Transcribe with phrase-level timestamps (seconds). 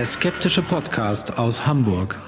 [0.00, 2.18] Der skeptische Podcast aus Hamburg.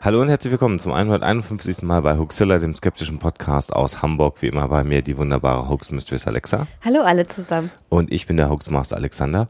[0.00, 1.82] Hallo und herzlich willkommen zum 151.
[1.82, 4.40] Mal bei Huxilla, dem skeptischen Podcast aus Hamburg.
[4.40, 6.66] Wie immer bei mir die wunderbare Hoax Mistress Alexa.
[6.82, 7.70] Hallo alle zusammen.
[7.90, 9.48] Und ich bin der Hoaxmaster Alexander.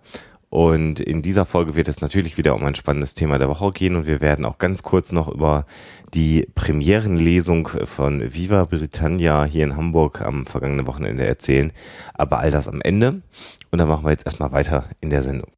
[0.53, 3.97] Und in dieser Folge wird es natürlich wieder um ein spannendes Thema der Woche gehen
[3.97, 5.65] und wir werden auch ganz kurz noch über
[6.13, 11.73] die Premierenlesung von Viva Britannia hier in Hamburg am vergangenen Wochenende erzählen.
[12.13, 13.23] Aber all das am Ende.
[13.71, 15.49] Und dann machen wir jetzt erstmal weiter in der Sendung.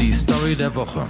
[0.00, 1.06] Die Story der Woche.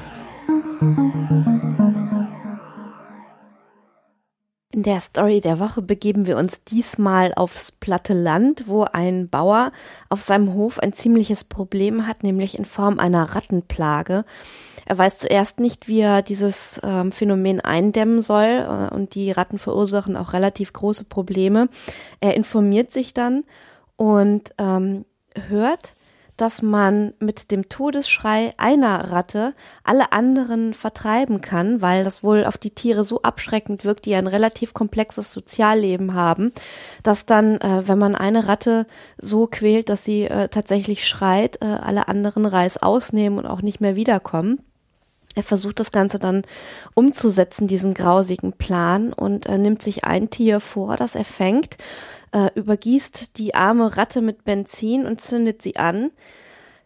[4.74, 9.70] In der Story der Woche begeben wir uns diesmal aufs platte Land, wo ein Bauer
[10.08, 14.24] auf seinem Hof ein ziemliches Problem hat, nämlich in Form einer Rattenplage.
[14.86, 19.58] Er weiß zuerst nicht, wie er dieses ähm, Phänomen eindämmen soll äh, und die Ratten
[19.58, 21.68] verursachen auch relativ große Probleme.
[22.20, 23.44] Er informiert sich dann
[23.96, 25.04] und ähm,
[25.48, 25.94] hört,
[26.42, 29.54] dass man mit dem Todesschrei einer Ratte
[29.84, 34.26] alle anderen vertreiben kann, weil das wohl auf die Tiere so abschreckend wirkt, die ein
[34.26, 36.50] relativ komplexes Sozialleben haben,
[37.04, 41.66] dass dann, äh, wenn man eine Ratte so quält, dass sie äh, tatsächlich schreit, äh,
[41.66, 44.58] alle anderen Reis ausnehmen und auch nicht mehr wiederkommen.
[45.36, 46.42] Er versucht das Ganze dann
[46.94, 51.76] umzusetzen, diesen grausigen Plan, und äh, nimmt sich ein Tier vor, das er fängt
[52.32, 56.10] äh, übergießt die arme Ratte mit Benzin und zündet sie an.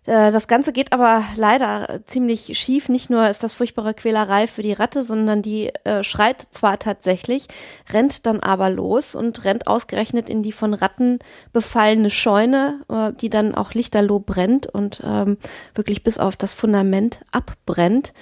[0.07, 2.89] Äh, das Ganze geht aber leider ziemlich schief.
[2.89, 7.49] Nicht nur ist das furchtbare Quälerei für die Ratte, sondern die äh, schreit zwar tatsächlich,
[7.93, 11.19] rennt dann aber los und rennt ausgerechnet in die von Ratten
[11.53, 15.39] befallene Scheune, äh, die dann auch lichterloh brennt und ähm,
[15.75, 18.13] wirklich bis auf das Fundament abbrennt.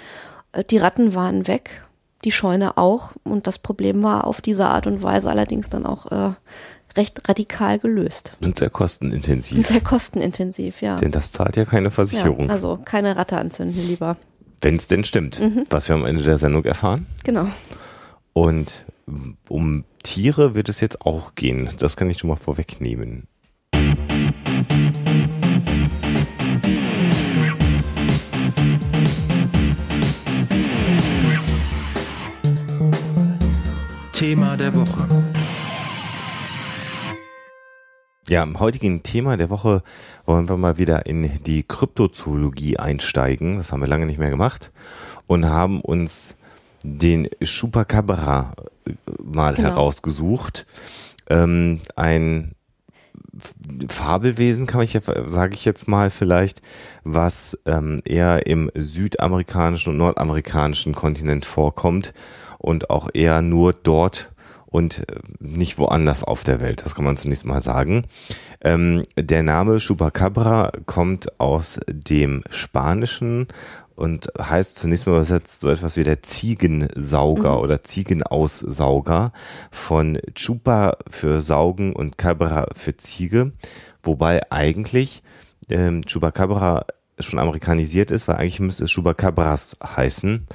[0.53, 1.83] Äh, die Ratten waren weg,
[2.25, 3.13] die Scheune auch.
[3.25, 6.33] Und das Problem war auf diese Art und Weise allerdings dann auch äh,
[6.97, 8.35] recht radikal gelöst.
[8.43, 9.59] Und sehr kostenintensiv.
[9.59, 10.97] Und sehr kostenintensiv, ja.
[10.97, 12.47] Denn das zahlt ja keine Versicherung.
[12.47, 14.17] Ja, also keine Ratte anzünden lieber.
[14.61, 15.65] Wenn es denn stimmt, Mhm.
[15.71, 17.07] was wir am Ende der Sendung erfahren.
[17.25, 17.47] Genau.
[18.33, 18.85] Und
[19.49, 21.69] um Tiere wird es jetzt auch gehen.
[21.79, 23.27] Das kann ich schon mal vorwegnehmen.
[34.13, 35.34] Thema der Woche.
[38.29, 39.83] Ja, im heutigen Thema der Woche
[40.25, 43.59] wollen wir mal wieder in die Kryptozoologie einsteigen.
[43.59, 44.71] Das haben wir lange nicht mehr gemacht
[45.27, 46.37] und haben uns
[46.83, 48.55] den Chupacabra
[48.87, 48.93] äh,
[49.23, 49.69] mal Genau.
[49.69, 50.65] herausgesucht.
[51.29, 52.53] Ähm, ein
[53.89, 56.63] Fabelwesen kann ich, sage ich jetzt mal vielleicht,
[57.03, 62.15] was ähm, eher im südamerikanischen und nordamerikanischen Kontinent vorkommt
[62.59, 64.31] und auch eher nur dort
[64.75, 66.85] und äh, nicht woanders auf der Welt.
[66.85, 68.07] Das kann man zunächst mal sagen.
[68.61, 73.47] Ähm, der Name Chupacabra kommt aus dem Spanischen
[73.95, 79.33] und heißt zunächst mal übersetzt so etwas wie der Ziegensauger oder Ziegenaussauger
[79.71, 83.53] von Chupa für Saugen und Cabra für Ziege,
[84.03, 85.23] wobei eigentlich
[85.71, 86.87] ähm, Chupacabra
[87.21, 90.49] schon amerikanisiert ist, weil eigentlich müsste es Chupacabras heißen.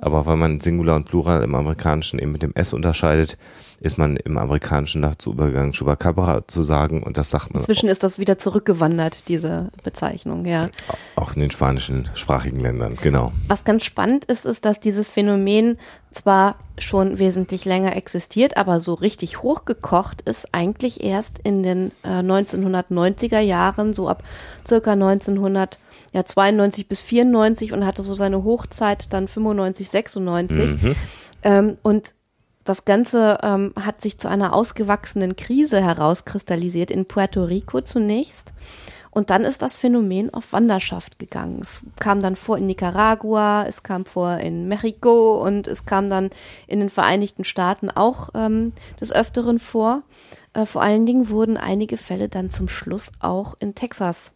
[0.00, 3.38] Aber weil man Singular und Plural im Amerikanischen eben mit dem S unterscheidet,
[3.84, 8.02] ist man im Amerikanischen dazu übergegangen, Chupacabra zu sagen und das sagt man Inzwischen ist
[8.02, 10.68] das wieder zurückgewandert, diese Bezeichnung, ja.
[11.16, 13.32] auch in den spanischen sprachigen Ländern, genau.
[13.46, 15.76] Was ganz spannend ist, ist, dass dieses Phänomen
[16.10, 22.20] zwar schon wesentlich länger existiert, aber so richtig hochgekocht ist eigentlich erst in den äh,
[22.20, 24.22] 1990er Jahren, so ab
[24.66, 24.92] circa
[26.14, 30.70] 1992 bis 94 und hatte so seine Hochzeit dann 95, 96.
[31.42, 32.14] Ähm, und
[32.64, 38.54] das Ganze ähm, hat sich zu einer ausgewachsenen Krise herauskristallisiert in Puerto Rico zunächst.
[39.10, 41.60] Und dann ist das Phänomen auf Wanderschaft gegangen.
[41.60, 46.30] Es kam dann vor in Nicaragua, es kam vor in Mexiko und es kam dann
[46.66, 50.02] in den Vereinigten Staaten auch ähm, des Öfteren vor.
[50.52, 54.32] Äh, vor allen Dingen wurden einige Fälle dann zum Schluss auch in Texas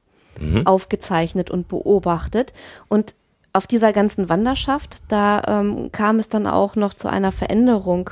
[0.64, 2.52] aufgezeichnet und beobachtet.
[2.88, 3.14] Und
[3.52, 8.10] auf dieser ganzen Wanderschaft, da ähm, kam es dann auch noch zu einer Veränderung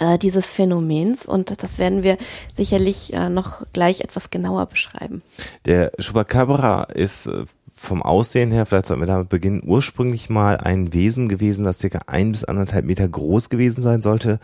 [0.00, 2.16] äh, dieses Phänomens und das werden wir
[2.54, 5.22] sicherlich äh, noch gleich etwas genauer beschreiben.
[5.66, 7.44] Der Chupacabra ist äh,
[7.74, 12.00] vom Aussehen her, vielleicht sollten wir damit beginnen, ursprünglich mal ein Wesen gewesen, das circa
[12.06, 14.40] ein bis anderthalb Meter groß gewesen sein sollte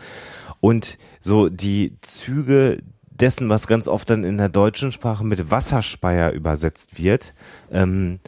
[0.59, 2.77] und so die Züge
[3.19, 7.33] dessen, was ganz oft dann in der deutschen Sprache mit Wasserspeier übersetzt wird,
[7.71, 8.19] ähm,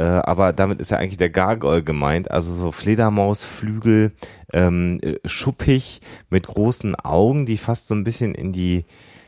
[0.00, 4.12] Äh, aber damit ist ja eigentlich der Gargoyle gemeint, also so Fledermausflügel,
[4.52, 6.00] ähm, äh, schuppig,
[6.30, 8.84] mit großen Augen, die fast so ein bisschen in die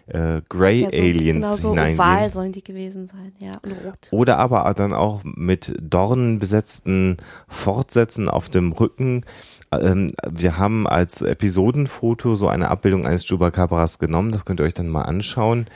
[0.06, 1.98] äh, Grey Ja, so, Aliens genau so hineingehen.
[1.98, 4.08] oval sollen die gewesen sein, ja, und rot.
[4.12, 7.16] Oder aber dann auch mit Dornen besetzten
[7.48, 9.24] Fortsätzen auf dem Rücken.
[9.72, 14.74] Ähm, wir haben als Episodenfoto so eine Abbildung eines Chupacabras genommen, das könnt ihr euch
[14.74, 15.66] dann mal anschauen,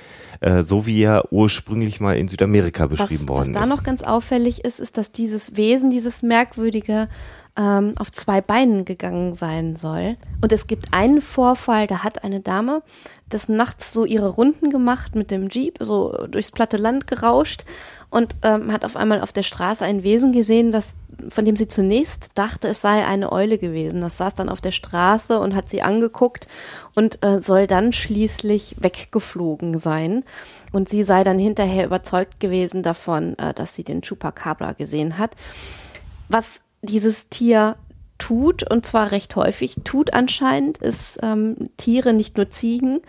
[0.41, 3.69] äh, so wie er ursprünglich mal in Südamerika beschrieben Was, was worden da ist.
[3.69, 7.09] noch ganz auffällig ist, ist, dass dieses Wesen, dieses merkwürdige,
[7.57, 10.17] ähm, auf zwei Beinen gegangen sein soll.
[10.41, 12.83] Und es gibt einen Vorfall, da hat eine Dame
[13.33, 17.65] des Nachts so ihre Runden gemacht mit dem Jeep, so durchs platte Land gerauscht
[18.11, 20.97] und ähm, hat auf einmal auf der Straße ein Wesen gesehen, das,
[21.29, 24.01] von dem sie zunächst dachte, es sei eine Eule gewesen.
[24.01, 26.49] Das saß dann auf der Straße und hat sie angeguckt
[26.95, 30.25] und äh, soll dann schließlich weggeflogen sein.
[30.73, 35.33] Und sie sei dann hinterher überzeugt gewesen davon, äh, dass sie den Chupacabra gesehen hat.
[36.29, 37.77] Was dieses Tier
[38.19, 43.01] tut, und zwar recht häufig, tut anscheinend, ist ähm, Tiere, nicht nur Ziegen,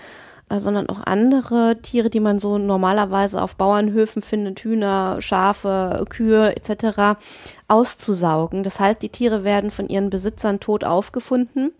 [0.49, 7.17] sondern auch andere Tiere, die man so normalerweise auf Bauernhöfen findet, Hühner, Schafe, Kühe etc.,
[7.67, 8.63] auszusaugen.
[8.63, 11.71] Das heißt, die Tiere werden von ihren Besitzern tot aufgefunden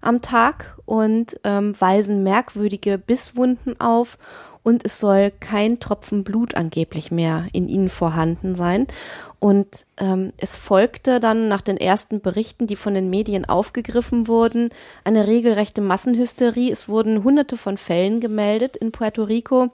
[0.00, 4.18] am Tag und ähm, weisen merkwürdige Bisswunden auf
[4.66, 8.88] und es soll kein Tropfen Blut angeblich mehr in ihnen vorhanden sein.
[9.38, 14.70] Und ähm, es folgte dann nach den ersten Berichten, die von den Medien aufgegriffen wurden,
[15.04, 16.72] eine regelrechte Massenhysterie.
[16.72, 19.68] Es wurden hunderte von Fällen gemeldet in Puerto Rico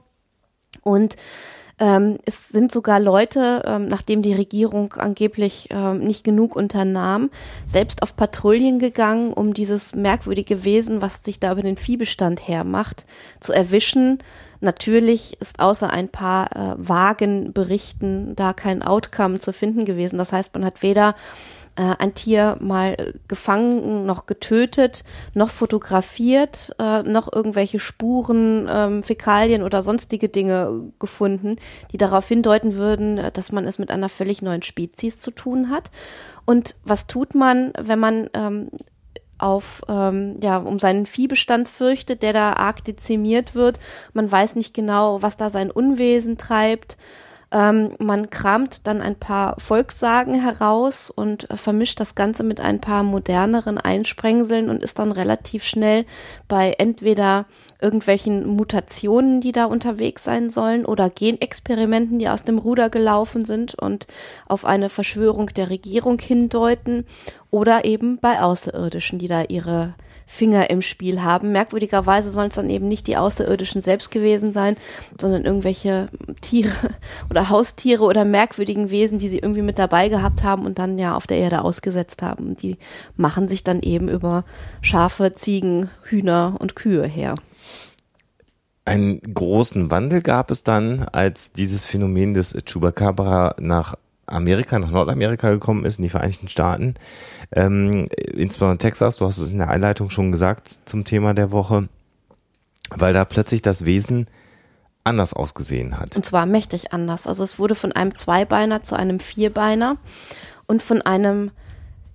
[0.82, 1.16] und
[1.78, 7.30] ähm, es sind sogar Leute, ähm, nachdem die Regierung angeblich ähm, nicht genug unternahm,
[7.64, 13.06] selbst auf Patrouillen gegangen, um dieses merkwürdige Wesen, was sich da über den Viehbestand hermacht,
[13.40, 14.18] zu erwischen.
[14.62, 20.18] Natürlich ist außer ein paar äh, vagen Berichten da kein Outcome zu finden gewesen.
[20.18, 21.16] Das heißt, man hat weder
[21.74, 25.04] äh, ein Tier mal gefangen, noch getötet,
[25.34, 31.56] noch fotografiert, äh, noch irgendwelche Spuren, ähm, Fäkalien oder sonstige Dinge gefunden,
[31.90, 35.70] die darauf hindeuten würden, äh, dass man es mit einer völlig neuen Spezies zu tun
[35.70, 35.90] hat.
[36.44, 38.68] Und was tut man, wenn man ähm,
[39.42, 43.78] auf, ähm, ja, um seinen Viehbestand fürchtet, der da arg dezimiert wird.
[44.12, 46.96] Man weiß nicht genau, was da sein Unwesen treibt.
[47.52, 52.80] Ähm, man kramt dann ein paar Volkssagen heraus und äh, vermischt das Ganze mit ein
[52.80, 56.06] paar moderneren Einsprengseln und ist dann relativ schnell
[56.48, 57.44] bei entweder
[57.78, 63.74] irgendwelchen Mutationen, die da unterwegs sein sollen, oder Genexperimenten, die aus dem Ruder gelaufen sind
[63.74, 64.06] und
[64.48, 67.04] auf eine Verschwörung der Regierung hindeuten,
[67.50, 69.92] oder eben bei Außerirdischen, die da ihre
[70.32, 71.52] Finger im Spiel haben.
[71.52, 74.76] Merkwürdigerweise sollen es dann eben nicht die Außerirdischen selbst gewesen sein,
[75.20, 76.08] sondern irgendwelche
[76.40, 76.72] Tiere
[77.30, 81.14] oder Haustiere oder merkwürdigen Wesen, die sie irgendwie mit dabei gehabt haben und dann ja
[81.14, 82.56] auf der Erde ausgesetzt haben.
[82.56, 82.78] Die
[83.14, 84.46] machen sich dann eben über
[84.80, 87.34] Schafe, Ziegen, Hühner und Kühe her.
[88.86, 93.96] Einen großen Wandel gab es dann, als dieses Phänomen des Chupacabra nach
[94.32, 96.94] Amerika, nach Nordamerika gekommen ist, in die Vereinigten Staaten,
[97.52, 101.88] ähm, insbesondere Texas, du hast es in der Einleitung schon gesagt zum Thema der Woche,
[102.90, 104.26] weil da plötzlich das Wesen
[105.04, 106.16] anders ausgesehen hat.
[106.16, 107.26] Und zwar mächtig anders.
[107.26, 109.96] Also es wurde von einem Zweibeiner zu einem Vierbeiner
[110.66, 111.50] und von einem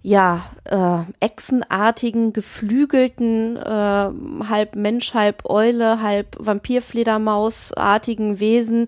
[0.04, 4.10] ja, äh, echsenartigen, geflügelten, äh,
[4.50, 8.88] halb Mensch, halb Eule, halb Vampirfledermausartigen Wesen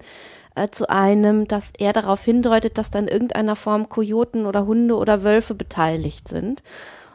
[0.60, 4.96] äh, zu einem, dass er darauf hindeutet, dass da in irgendeiner Form Kojoten oder Hunde
[4.96, 6.64] oder Wölfe beteiligt sind.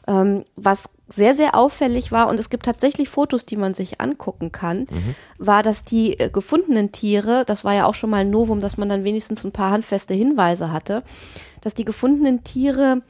[0.07, 4.53] Ähm, was sehr, sehr auffällig war, und es gibt tatsächlich Fotos, die man sich angucken
[4.53, 4.87] kann,
[5.39, 8.77] war, dass die äh, gefundenen Tiere, das war ja auch schon mal ein Novum, dass
[8.77, 11.03] man dann wenigstens ein paar handfeste Hinweise hatte,
[11.61, 13.03] dass die gefundenen Tiere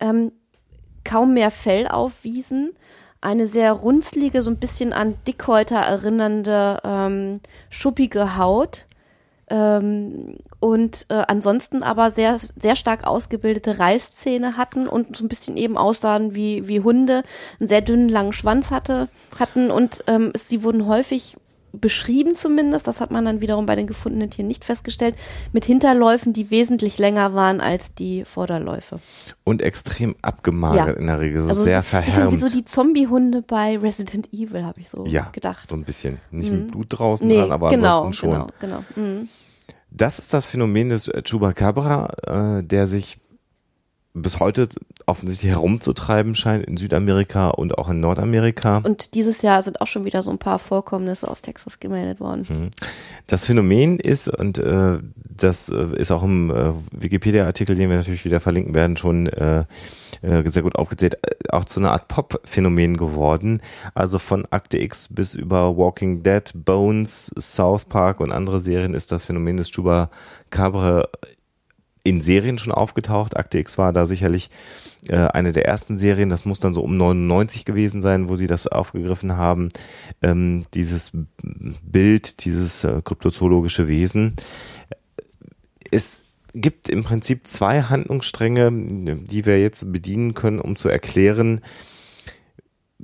[0.00, 0.32] ähm,
[1.04, 2.72] kaum mehr Fell aufwiesen,
[3.20, 8.86] eine sehr runzlige, so ein bisschen an Dickhäuter erinnernde, ähm, schuppige Haut
[9.52, 15.58] ähm, und äh, ansonsten aber sehr, sehr stark ausgebildete Reißzähne hatten und so ein bisschen
[15.58, 17.22] eben aussahen wie, wie Hunde,
[17.60, 21.36] einen sehr dünnen, langen Schwanz hatte, hatten und ähm, sie wurden häufig
[21.74, 25.14] beschrieben zumindest, das hat man dann wiederum bei den gefundenen Tieren nicht festgestellt,
[25.52, 29.00] mit Hinterläufen, die wesentlich länger waren als die Vorderläufe.
[29.44, 30.92] Und extrem abgemagert Ja.
[30.92, 32.30] in der Regel, so Also sehr verhärmt.
[32.32, 35.66] wie so die Zombie-Hunde bei Resident Evil, habe ich so ja, gedacht.
[35.66, 36.20] so ein bisschen.
[36.30, 38.30] Nicht mit Blut draußen nee, dran, aber genau, ansonsten schon.
[38.32, 38.84] genau, genau.
[38.94, 39.28] Mhm.
[39.94, 43.18] Das ist das Phänomen des äh, Chupacabra, äh, der sich
[44.14, 44.68] bis heute
[45.06, 48.78] offensichtlich herumzutreiben scheint in Südamerika und auch in Nordamerika.
[48.84, 52.46] Und dieses Jahr sind auch schon wieder so ein paar Vorkommnisse aus Texas gemeldet worden.
[52.48, 52.70] Mhm.
[53.26, 58.24] Das Phänomen ist, und äh, das äh, ist auch im äh, Wikipedia-Artikel, den wir natürlich
[58.24, 59.64] wieder verlinken werden, schon äh,
[60.20, 63.62] äh, sehr gut aufgezählt, äh, auch zu einer Art Pop-Phänomen geworden.
[63.94, 69.10] Also von Akte X bis über Walking Dead, Bones, South Park und andere Serien ist
[69.10, 71.08] das Phänomen des Chupacabra
[72.04, 73.36] in Serien schon aufgetaucht.
[73.36, 74.50] Akte X war da sicherlich
[75.08, 76.28] äh, eine der ersten Serien.
[76.28, 79.68] Das muss dann so um 99 gewesen sein, wo sie das aufgegriffen haben.
[80.20, 81.12] Ähm, dieses
[81.82, 84.34] Bild, dieses äh, kryptozoologische Wesen.
[85.90, 91.60] Es gibt im Prinzip zwei Handlungsstränge, die wir jetzt bedienen können, um zu erklären,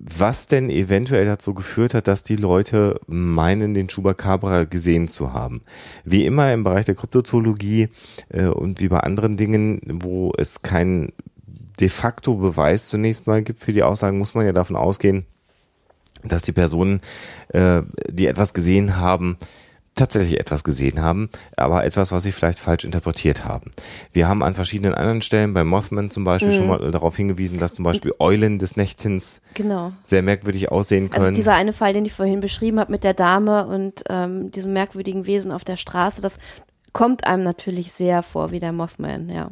[0.00, 5.62] was denn eventuell dazu geführt hat, dass die Leute meinen, den Chupacabra gesehen zu haben.
[6.04, 7.88] Wie immer im Bereich der Kryptozoologie
[8.28, 11.12] äh, und wie bei anderen Dingen, wo es keinen
[11.80, 15.26] de facto Beweis zunächst mal gibt für die Aussagen, muss man ja davon ausgehen,
[16.24, 17.00] dass die Personen,
[17.48, 19.36] äh, die etwas gesehen haben,
[19.98, 23.72] tatsächlich etwas gesehen haben, aber etwas, was sie vielleicht falsch interpretiert haben.
[24.12, 26.56] Wir haben an verschiedenen anderen Stellen, bei Mothman zum Beispiel, mhm.
[26.56, 29.92] schon mal darauf hingewiesen, dass zum Beispiel Eulen des Nächtens genau.
[30.04, 31.26] sehr merkwürdig aussehen also können.
[31.26, 34.72] Also dieser eine Fall, den ich vorhin beschrieben habe mit der Dame und ähm, diesem
[34.72, 36.38] merkwürdigen Wesen auf der Straße, das
[36.92, 39.50] kommt einem natürlich sehr vor wie der Mothman, ja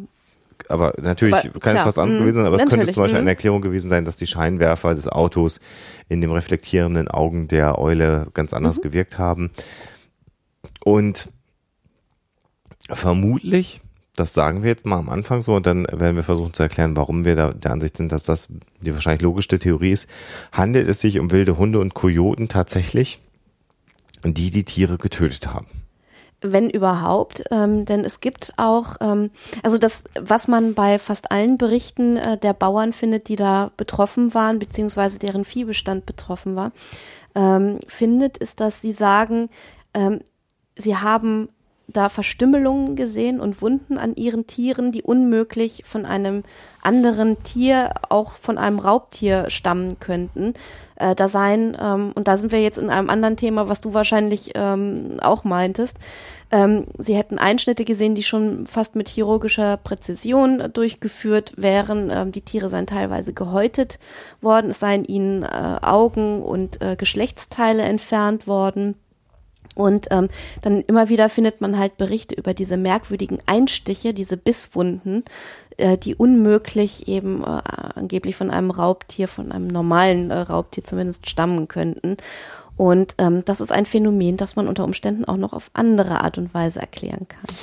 [0.69, 3.03] aber natürlich aber, kann klar, es was anderes mh, gewesen sein, aber es könnte zum
[3.03, 3.21] Beispiel mh.
[3.21, 5.61] eine Erklärung gewesen sein, dass die Scheinwerfer des Autos
[6.09, 8.83] in dem reflektierenden Augen der Eule ganz anders mhm.
[8.83, 9.51] gewirkt haben.
[10.87, 11.31] Und
[12.89, 13.81] vermutlich,
[14.15, 16.97] das sagen wir jetzt mal am Anfang so, und dann werden wir versuchen zu erklären,
[16.97, 20.09] warum wir da der Ansicht sind, dass das die wahrscheinlich logischste Theorie ist,
[20.53, 23.21] handelt es sich um wilde Hunde und Kojoten tatsächlich,
[24.23, 25.67] die die Tiere getötet haben
[26.43, 27.43] wenn überhaupt.
[27.51, 29.31] Ähm, denn es gibt auch, ähm,
[29.65, 34.35] also das, was man bei fast allen Berichten äh, der Bauern findet, die da betroffen
[34.35, 36.71] waren, beziehungsweise deren Viehbestand betroffen war,
[37.35, 39.49] ähm, findet, ist, dass sie sagen,
[39.95, 40.21] ähm,
[40.77, 41.49] sie haben
[41.89, 46.43] da Verstümmelungen gesehen und Wunden an ihren Tieren, die unmöglich von einem
[46.83, 50.55] anderen Tier, auch von einem Raubtier stammen könnten.
[50.97, 53.95] Äh, da seien, ähm, und da sind wir jetzt in einem anderen Thema, was du
[53.95, 55.99] wahrscheinlich ähm, auch meintest,
[56.51, 62.11] ähm, sie hätten Einschnitte gesehen, die schon fast mit chirurgischer Präzision durchgeführt wären.
[62.11, 63.99] Ähm, die Tiere seien teilweise gehäutet
[64.41, 68.97] worden, es seien ihnen äh, Augen und äh, Geschlechtsteile entfernt worden.
[69.77, 70.29] Und ähm,
[70.63, 75.23] dann immer wieder findet man halt Berichte über diese merkwürdigen Einstiche, diese Bisswunden,
[75.77, 77.61] äh, die unmöglich eben äh,
[77.95, 82.17] angeblich von einem Raubtier, von einem normalen äh, Raubtier zumindest stammen könnten.
[82.77, 86.39] Und ähm, das ist ein Phänomen, das man unter Umständen auch noch auf andere Art
[86.39, 87.55] und Weise erklären kann.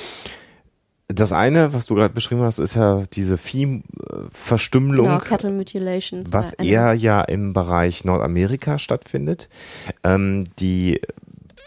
[1.07, 5.07] Das eine, was du gerade beschrieben hast, ist ja diese Viehverstümmelung.
[5.07, 6.23] Genau, Cattle Mutilation.
[6.31, 9.49] Was eher ja im Bereich Nordamerika stattfindet.
[10.03, 11.01] Ähm, die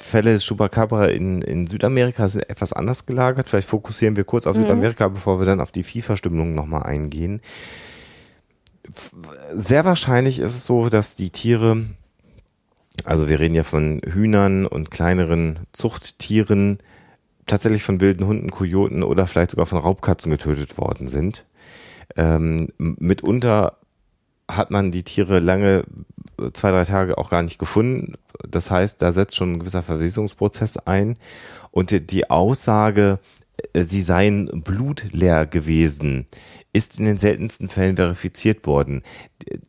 [0.06, 3.48] Fälle des Chupacabra in, in Südamerika sind etwas anders gelagert.
[3.48, 4.62] Vielleicht fokussieren wir kurz auf mhm.
[4.62, 7.40] Südamerika, bevor wir dann auf die Viehverstümmelung nochmal eingehen.
[9.52, 11.84] Sehr wahrscheinlich ist es so, dass die Tiere,
[13.04, 16.78] also wir reden ja von Hühnern und kleineren Zuchttieren,
[17.46, 21.44] tatsächlich von wilden Hunden, Kojoten oder vielleicht sogar von Raubkatzen getötet worden sind.
[22.16, 23.78] Ähm, mitunter
[24.48, 25.84] hat man die Tiere lange,
[26.52, 28.14] zwei, drei Tage auch gar nicht gefunden.
[28.48, 31.16] Das heißt, da setzt schon ein gewisser Verwesungsprozess ein.
[31.70, 33.18] Und die Aussage,
[33.72, 36.26] äh, sie seien blutleer gewesen,
[36.76, 39.02] ist in den seltensten Fällen verifiziert worden.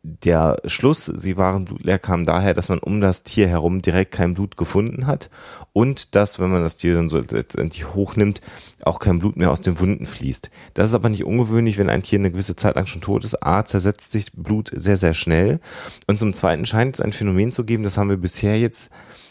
[0.02, 4.34] Der Schluss, sie waren blutleer, kam daher, dass man um das Tier herum direkt kein
[4.34, 5.30] Blut gefunden hat
[5.72, 8.42] und dass, wenn man das Tier dann so letztendlich hochnimmt,
[8.82, 10.50] auch kein Blut mehr aus den Wunden fließt.
[10.74, 13.42] Das ist aber nicht ungewöhnlich, wenn ein Tier eine gewisse Zeit lang schon tot ist.
[13.42, 15.60] A, zersetzt sich Blut sehr, sehr schnell.
[16.06, 18.90] Und zum Zweiten scheint es ein Phänomen zu geben, das haben wir bisher jetzt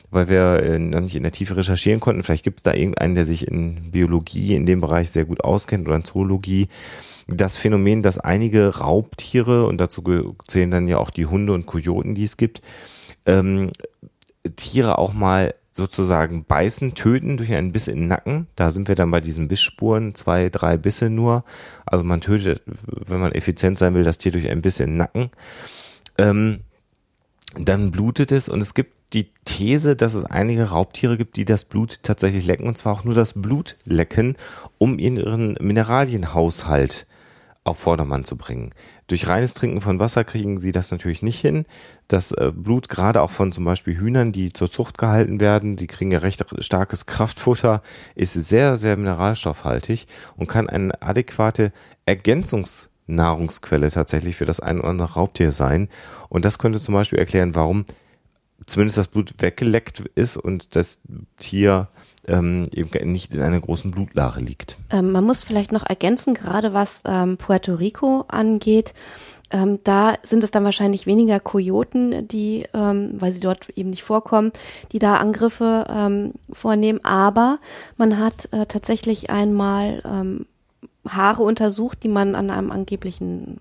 [0.10, 2.24] weil wir äh, noch nicht in der Tiefe recherchieren konnten.
[2.24, 5.88] Vielleicht gibt es da irgendeinen, der sich in Biologie in dem Bereich sehr gut auskennt
[5.88, 6.68] oder in Zoologie.
[7.28, 12.16] Das Phänomen, dass einige Raubtiere, und dazu zählen dann ja auch die Hunde und Kojoten,
[12.16, 12.62] die es gibt,
[13.26, 13.72] ähm,
[14.56, 18.48] Tiere auch mal sozusagen beißen, töten durch einen Biss in den Nacken.
[18.56, 21.44] Da sind wir dann bei diesen Bissspuren, zwei, drei Bisse nur.
[21.86, 24.98] Also man tötet, wenn man effizient sein will, das Tier durch einen Biss in den
[24.98, 25.30] Nacken.
[26.18, 26.62] Ähm,
[27.56, 31.66] dann blutet es und es gibt die These, dass es einige Raubtiere gibt, die das
[31.66, 34.36] Blut tatsächlich lecken und zwar auch nur das Blut lecken,
[34.78, 37.08] um ihren Mineralienhaushalt
[37.64, 38.74] auf Vordermann zu bringen.
[39.08, 41.66] Durch reines Trinken von Wasser kriegen sie das natürlich nicht hin.
[42.08, 45.88] Das äh, Blut, gerade auch von zum Beispiel Hühnern, die zur Zucht gehalten werden, die
[45.88, 47.82] kriegen ja recht starkes Kraftfutter,
[48.16, 51.72] ist sehr, sehr mineralstoffhaltig und kann eine adäquate
[52.06, 55.90] Ergänzungs Nahrungsquelle tatsächlich für das ein oder andere Raubtier sein.
[56.30, 57.86] Und das könnte zum Beispiel erklären, warum
[58.68, 61.02] zumindest das Blut weggeleckt ist und das
[61.40, 61.88] Tier
[62.28, 64.78] ähm, eben nicht in einer großen Blutlache liegt.
[64.92, 68.94] Ähm, man muss vielleicht noch ergänzen, gerade was ähm, Puerto Rico angeht.
[69.50, 74.04] Ähm, da sind es dann wahrscheinlich weniger Kojoten, die, ähm, weil sie dort eben nicht
[74.04, 74.52] vorkommen,
[74.92, 77.00] die da Angriffe ähm, vornehmen.
[77.04, 77.60] Aber
[77.96, 80.46] man hat äh, tatsächlich einmal ähm,
[81.08, 83.60] Haare untersucht, die man an einem angeblichen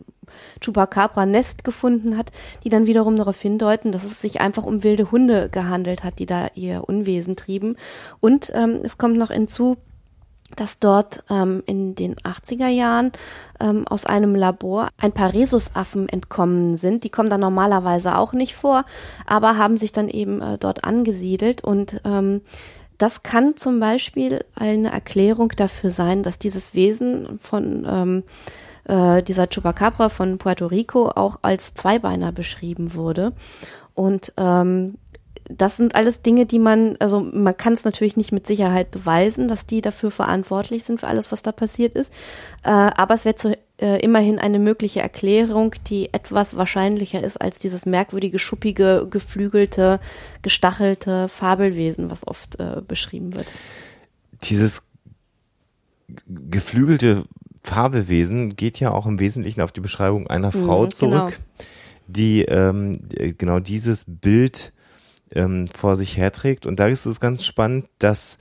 [0.60, 2.32] Chupacabra-Nest gefunden hat,
[2.64, 6.26] die dann wiederum darauf hindeuten, dass es sich einfach um wilde Hunde gehandelt hat, die
[6.26, 7.76] da ihr Unwesen trieben.
[8.20, 9.76] Und ähm, es kommt noch hinzu,
[10.54, 13.10] dass dort ähm, in den 80er Jahren
[13.58, 17.02] ähm, aus einem Labor ein paar Rhesusaffen entkommen sind.
[17.02, 18.84] Die kommen da normalerweise auch nicht vor,
[19.26, 22.42] aber haben sich dann eben äh, dort angesiedelt und ähm,
[22.98, 28.22] das kann zum Beispiel eine Erklärung dafür sein, dass dieses Wesen von ähm,
[28.86, 33.32] äh, dieser Chupacabra von Puerto Rico auch als Zweibeiner beschrieben wurde.
[33.94, 34.98] Und ähm,
[35.48, 39.48] das sind alles Dinge, die man, also man kann es natürlich nicht mit Sicherheit beweisen,
[39.48, 42.12] dass die dafür verantwortlich sind für alles, was da passiert ist.
[42.64, 47.86] Äh, aber es wäre äh, immerhin eine mögliche Erklärung, die etwas wahrscheinlicher ist als dieses
[47.86, 50.00] merkwürdige, schuppige, geflügelte,
[50.42, 53.46] gestachelte Fabelwesen, was oft äh, beschrieben wird.
[54.42, 54.82] Dieses
[56.26, 57.24] geflügelte
[57.66, 61.66] Fabelwesen geht ja auch im Wesentlichen auf die Beschreibung einer Frau mhm, zurück, genau.
[62.06, 63.00] die ähm,
[63.36, 64.72] genau dieses Bild
[65.32, 66.64] ähm, vor sich herträgt.
[66.64, 68.38] Und da ist es ganz spannend, dass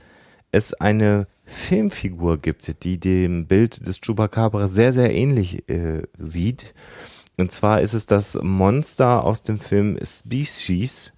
[0.52, 6.74] es eine Filmfigur gibt, die dem Bild des Chupacabra sehr, sehr ähnlich äh, sieht.
[7.36, 11.12] Und zwar ist es das Monster aus dem Film Species,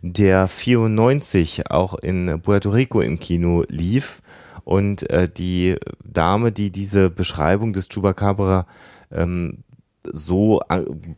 [0.00, 4.22] der 94 auch in Puerto Rico im Kino lief
[4.70, 8.66] und äh, die Dame, die diese Beschreibung des Chupacabra
[9.10, 9.64] ähm,
[10.04, 10.60] so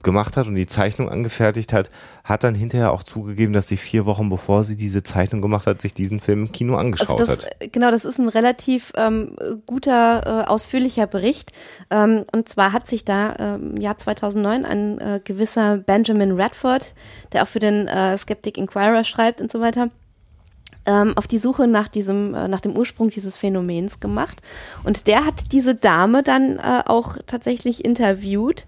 [0.03, 1.91] gemacht hat und die Zeichnung angefertigt hat,
[2.25, 5.83] hat dann hinterher auch zugegeben, dass sie vier Wochen bevor sie diese Zeichnung gemacht hat,
[5.83, 7.73] sich diesen Film im Kino angeschaut also das, hat.
[7.73, 9.37] Genau, das ist ein relativ ähm,
[9.67, 11.53] guter, äh, ausführlicher Bericht.
[11.91, 16.95] Ähm, und zwar hat sich da im ähm, Jahr 2009 ein äh, gewisser Benjamin Radford,
[17.33, 19.91] der auch für den äh, Skeptic Inquirer schreibt und so weiter,
[20.87, 24.43] ähm, auf die Suche nach diesem, äh, nach dem Ursprung dieses Phänomens gemacht.
[24.85, 28.67] Und der hat diese Dame dann äh, auch tatsächlich interviewt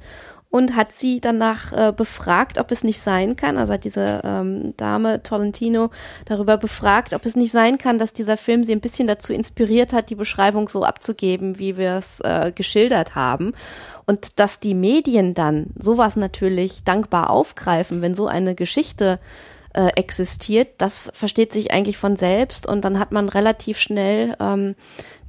[0.55, 4.73] und hat sie danach äh, befragt, ob es nicht sein kann, also hat diese ähm,
[4.77, 5.91] Dame Tolentino
[6.27, 9.93] darüber befragt, ob es nicht sein kann, dass dieser Film sie ein bisschen dazu inspiriert
[9.93, 13.53] hat, die Beschreibung so abzugeben, wie wir es äh, geschildert haben.
[14.07, 19.19] Und dass die Medien dann sowas natürlich dankbar aufgreifen, wenn so eine Geschichte
[19.75, 20.69] äh, existiert.
[20.79, 24.75] Das versteht sich eigentlich von selbst und dann hat man relativ schnell ähm,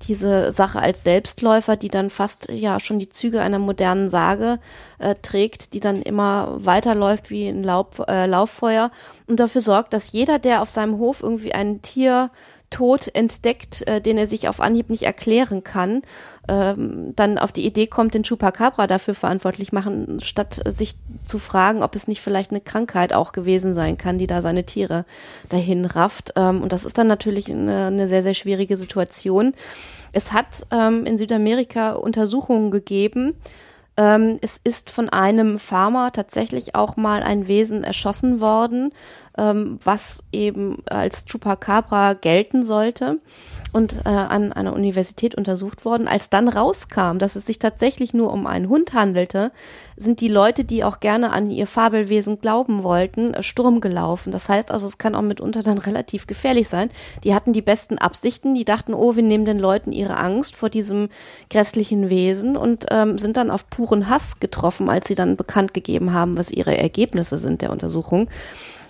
[0.04, 4.60] diese Sache als Selbstläufer, die dann fast ja schon die Züge einer modernen Sage
[5.00, 8.92] äh, trägt, die dann immer weiterläuft wie ein Laub, äh, Lauffeuer
[9.28, 12.30] und dafür sorgt, dass jeder, der auf seinem Hof irgendwie ein Tier
[12.69, 16.01] Tod entdeckt, äh, den er sich auf Anhieb nicht erklären kann,
[16.47, 21.84] ähm, dann auf die Idee kommt, den Chupacabra dafür verantwortlich machen, statt sich zu fragen,
[21.84, 25.06] ob es nicht vielleicht eine Krankheit auch gewesen sein kann, die da seine Tiere
[25.49, 26.34] dahin rafft.
[26.36, 29.54] Ähm, und das ist dann natürlich eine, eine sehr, sehr schwierige Situation.
[30.12, 33.36] Es hat ähm, in Südamerika Untersuchungen gegeben,
[33.98, 38.94] ähm, es ist von einem Farmer tatsächlich auch mal ein Wesen erschossen worden,
[39.38, 43.20] ähm, was eben als Chupacabra gelten sollte
[43.76, 46.08] und äh, an einer Universität untersucht worden.
[46.08, 49.52] Als dann rauskam, dass es sich tatsächlich nur um einen Hund handelte,
[49.98, 54.32] sind die Leute, die auch gerne an ihr Fabelwesen glauben wollten, äh, Sturm gelaufen.
[54.32, 56.90] Das heißt also, es kann auch mitunter dann relativ gefährlich sein.
[57.26, 60.70] Die hatten die besten Absichten, die dachten, oh, wir nehmen den Leuten ihre Angst vor
[60.70, 61.10] diesem
[61.50, 66.14] grässlichen Wesen und ähm, sind dann auf puren Hass getroffen, als sie dann bekannt gegeben
[66.14, 68.30] haben, was ihre Ergebnisse sind der Untersuchung.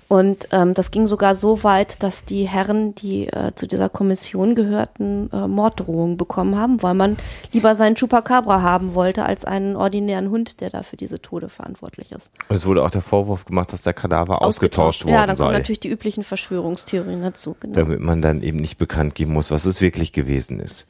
[0.07, 4.53] Und ähm, das ging sogar so weit, dass die Herren, die äh, zu dieser Kommission
[4.53, 7.17] gehörten, äh, Morddrohungen bekommen haben, weil man
[7.51, 12.11] lieber seinen Chupacabra haben wollte als einen ordinären Hund, der da für diese Tode verantwortlich
[12.11, 12.29] ist.
[12.49, 15.19] Und es wurde auch der Vorwurf gemacht, dass der Kadaver ausgetauscht, ausgetauscht worden sei.
[15.19, 17.55] Ja, dann kommen natürlich die üblichen Verschwörungstheorien dazu.
[17.59, 17.73] Genau.
[17.73, 20.87] Damit man dann eben nicht bekannt geben muss, was es wirklich gewesen ist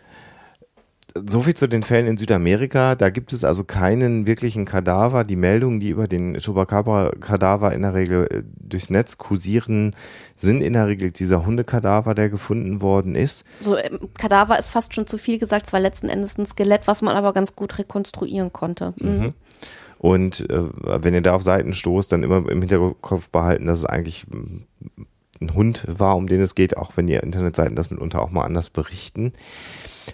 [1.15, 2.95] so viel zu den Fällen in Südamerika.
[2.95, 5.23] Da gibt es also keinen wirklichen Kadaver.
[5.23, 9.95] Die Meldungen, die über den Chupacabra-Kadaver in der Regel äh, durchs Netz kursieren,
[10.35, 13.45] sind in der Regel dieser Hundekadaver, der gefunden worden ist.
[13.61, 15.67] So, ähm, Kadaver ist fast schon zu viel gesagt.
[15.67, 18.93] Es war letzten Endes ein Skelett, was man aber ganz gut rekonstruieren konnte.
[18.99, 19.09] Mhm.
[19.09, 19.33] Mhm.
[19.97, 23.85] Und äh, wenn ihr da auf Seiten stoßt, dann immer im Hinterkopf behalten, dass es
[23.85, 28.31] eigentlich ein Hund war, um den es geht, auch wenn die Internetseiten das mitunter auch
[28.31, 29.33] mal anders berichten.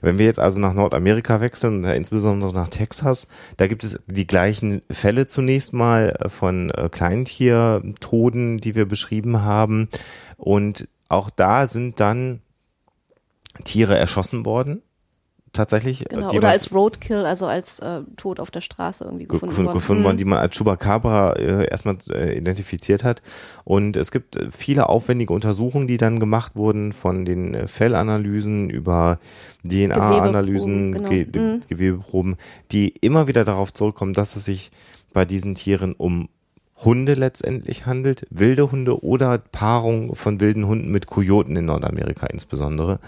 [0.01, 3.27] Wenn wir jetzt also nach Nordamerika wechseln, äh, insbesondere nach Texas,
[3.57, 9.41] da gibt es die gleichen Fälle zunächst mal äh, von äh, Kleintiertoden, die wir beschrieben
[9.41, 9.89] haben.
[10.37, 12.41] Und auch da sind dann
[13.63, 14.81] Tiere erschossen worden
[15.53, 16.05] tatsächlich.
[16.09, 19.77] Genau, oder als Roadkill, also als äh, Tod auf der Straße irgendwie gefunden, gefunden worden.
[19.77, 20.19] Gefunden worden, mhm.
[20.19, 23.21] die man als Chupacabra äh, erstmal äh, identifiziert hat.
[23.63, 28.69] Und es gibt äh, viele aufwendige Untersuchungen, die dann gemacht wurden von den äh, Fellanalysen
[28.69, 29.19] über
[29.63, 31.09] DNA-Analysen, genau.
[31.09, 31.61] Ge mhm.
[31.67, 32.37] Gewebeproben,
[32.71, 34.71] die immer wieder darauf zurückkommen, dass es sich
[35.13, 36.29] bei diesen Tieren um
[36.83, 42.99] Hunde letztendlich handelt, wilde Hunde oder Paarung von wilden Hunden mit Kojoten in Nordamerika insbesondere,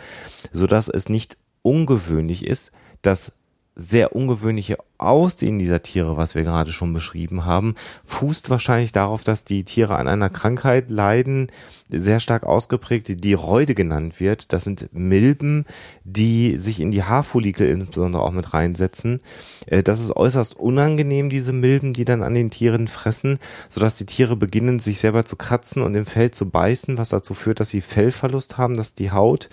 [0.51, 2.71] so dass es nicht ungewöhnlich ist,
[3.01, 3.33] dass
[3.75, 9.45] sehr ungewöhnliche Aussehen dieser Tiere, was wir gerade schon beschrieben haben, fußt wahrscheinlich darauf, dass
[9.45, 11.47] die Tiere an einer Krankheit leiden,
[11.89, 14.53] sehr stark ausgeprägt, die Reude genannt wird.
[14.53, 15.65] Das sind Milben,
[16.03, 19.19] die sich in die Haarfollikel insbesondere auch mit reinsetzen.
[19.65, 24.05] Äh, das ist äußerst unangenehm, diese Milben, die dann an den Tieren fressen, sodass die
[24.05, 27.69] Tiere beginnen, sich selber zu kratzen und im Fell zu beißen, was dazu führt, dass
[27.69, 29.49] sie Fellverlust haben, dass die Haut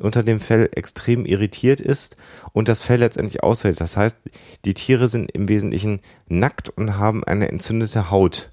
[0.00, 2.16] unter dem Fell extrem irritiert ist
[2.52, 3.80] und das Fell letztendlich ausfällt.
[3.80, 4.18] Das heißt,
[4.64, 8.50] die Tiere sind im Wesentlichen nackt und haben eine entzündete Haut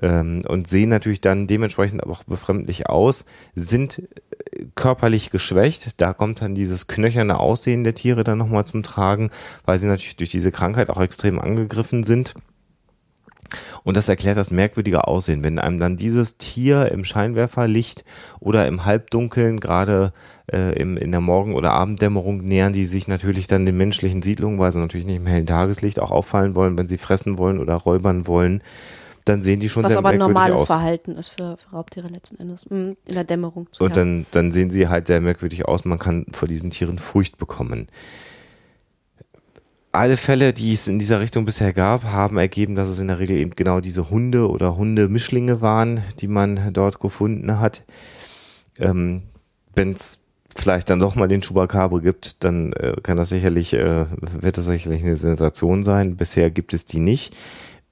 [0.00, 6.00] ähm, und sehen natürlich dann dementsprechend auch befremdlich aus, sind äh, körperlich geschwächt.
[6.00, 9.30] Da kommt dann dieses knöcherne Aussehen der Tiere dann nochmal zum Tragen,
[9.64, 12.34] weil sie natürlich durch diese Krankheit auch extrem angegriffen sind.
[13.82, 15.44] Und das erklärt das merkwürdige Aussehen.
[15.44, 18.04] Wenn einem dann dieses Tier im Scheinwerferlicht
[18.40, 20.12] oder im Halbdunkeln, gerade
[20.52, 24.58] äh, im, in der Morgen- oder Abenddämmerung, nähern die sich natürlich dann den menschlichen Siedlungen,
[24.58, 27.74] weil sie natürlich nicht im hellen Tageslicht auch auffallen wollen, wenn sie fressen wollen oder
[27.74, 28.62] räubern wollen
[29.24, 30.66] dann sehen die schon Was sehr aber ein normales aus.
[30.66, 33.68] Verhalten ist für, für, Raubtiere letzten Endes, mm, in der Dämmerung.
[33.78, 35.84] Und dann, dann sehen sie halt sehr merkwürdig aus.
[35.84, 37.88] Man kann vor diesen Tieren Furcht bekommen
[39.94, 43.18] alle Fälle, die es in dieser Richtung bisher gab, haben ergeben, dass es in der
[43.18, 47.84] Regel eben genau diese Hunde oder Hundemischlinge waren, die man dort gefunden hat.
[48.78, 49.22] Ähm,
[49.74, 50.20] Wenn es
[50.56, 54.66] vielleicht dann doch mal den Chupacabra gibt, dann äh, kann das sicherlich, äh, wird das
[54.66, 56.16] sicherlich eine Sensation sein.
[56.16, 57.36] Bisher gibt es die nicht.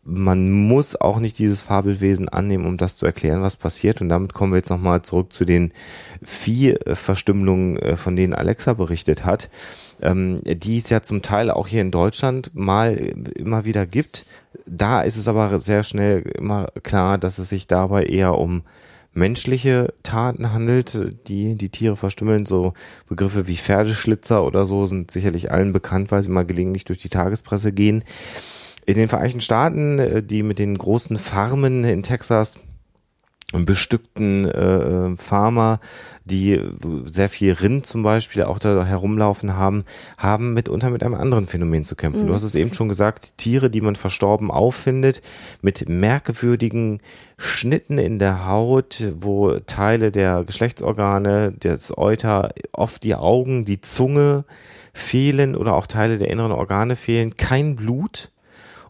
[0.04, 4.00] Man muss auch nicht dieses Fabelwesen annehmen, um das zu erklären, was passiert.
[4.00, 5.72] Und damit kommen wir jetzt nochmal zurück zu den
[6.22, 9.48] Viehverstümmelungen, äh, von denen Alexa berichtet hat
[10.02, 14.26] ähm, die es ja zum Teil auch hier in Deutschland mal immer wieder gibt.
[14.66, 18.62] Da ist es aber sehr schnell immer klar, dass es sich dabei eher um
[19.14, 22.46] menschliche Taten handelt, die die Tiere verstümmeln.
[22.46, 22.72] So
[23.08, 27.08] Begriffe wie Pferdeschlitzer oder so sind sicherlich allen bekannt, weil sie mal gelegentlich durch die
[27.08, 28.04] Tagespresse gehen.
[28.84, 32.58] In den Vereinigten Staaten, äh, die mit den großen Farmen in Texas
[33.52, 35.80] bestückten äh, Farmer,
[36.24, 36.60] die
[37.04, 39.84] sehr viel Rind zum Beispiel auch da herumlaufen haben,
[40.16, 42.22] haben mitunter mit einem anderen Phänomen zu kämpfen.
[42.22, 42.28] Mhm.
[42.28, 45.22] Du hast es eben schon gesagt, Tiere, die man verstorben auffindet,
[45.60, 47.00] mit merkwürdigen
[47.36, 54.44] Schnitten in der Haut, wo Teile der Geschlechtsorgane, des Euter, oft die Augen, die Zunge
[54.92, 58.30] fehlen oder auch Teile der inneren Organe fehlen, kein Blut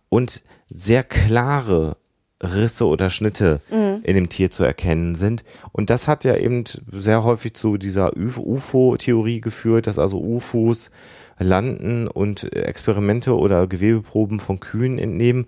[0.08, 1.96] und sehr klare
[2.42, 4.00] Risse oder Schnitte mhm.
[4.02, 5.44] in dem Tier zu erkennen sind.
[5.72, 10.90] Und das hat ja eben sehr häufig zu dieser UFO-Theorie geführt, dass also UFOs
[11.38, 15.46] landen und Experimente oder Gewebeproben von Kühen entnehmen,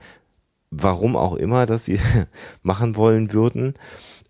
[0.70, 1.98] warum auch immer, dass sie
[2.62, 3.74] machen wollen würden.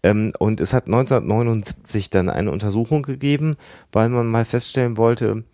[0.02, 3.56] Ähm, und es hat 1979 dann eine Untersuchung gegeben,
[3.92, 5.44] weil man mal feststellen wollte,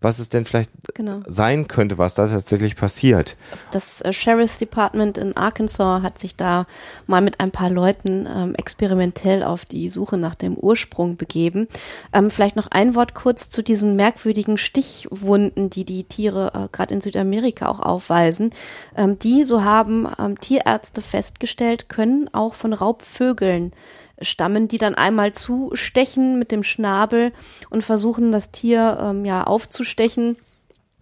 [0.00, 1.20] was es denn vielleicht genau.
[1.26, 3.36] sein könnte, was da tatsächlich passiert.
[3.70, 6.66] Das äh, Sheriff's Department in Arkansas hat sich da
[7.06, 11.68] mal mit ein paar Leuten ähm, experimentell auf die Suche nach dem Ursprung begeben.
[12.12, 16.94] Ähm, vielleicht noch ein Wort kurz zu diesen merkwürdigen Stichwunden, die die Tiere äh, gerade
[16.94, 18.52] in Südamerika auch aufweisen.
[18.96, 23.72] Ähm, die, so haben ähm, Tierärzte festgestellt, können auch von Raubvögeln
[24.20, 27.32] stammen, die dann einmal zustechen mit dem Schnabel
[27.70, 30.36] und versuchen, das Tier ähm, ja aufzustechen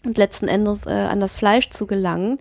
[0.05, 2.39] und letzten Endes äh, an das Fleisch zu gelangen.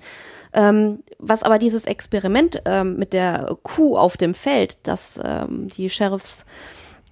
[0.54, 5.90] Ähm, was aber dieses Experiment ähm, mit der Kuh auf dem Feld, das ähm, die
[5.90, 6.46] Sheriffs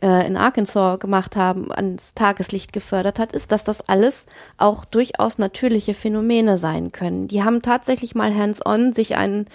[0.02, 5.38] äh, in Arkansas gemacht haben, ans Tageslicht gefördert hat, ist, dass das alles auch durchaus
[5.38, 7.28] natürliche Phänomene sein können.
[7.28, 9.48] Die haben tatsächlich mal hands-on sich einen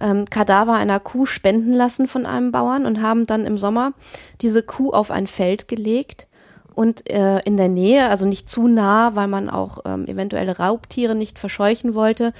[0.00, 3.92] ähm, Kadaver einer Kuh spenden lassen von einem Bauern und haben dann im Sommer
[4.40, 6.26] diese Kuh auf ein Feld gelegt
[6.74, 11.14] und äh, in der Nähe, also nicht zu nah, weil man auch ähm, eventuelle Raubtiere
[11.14, 12.32] nicht verscheuchen wollte,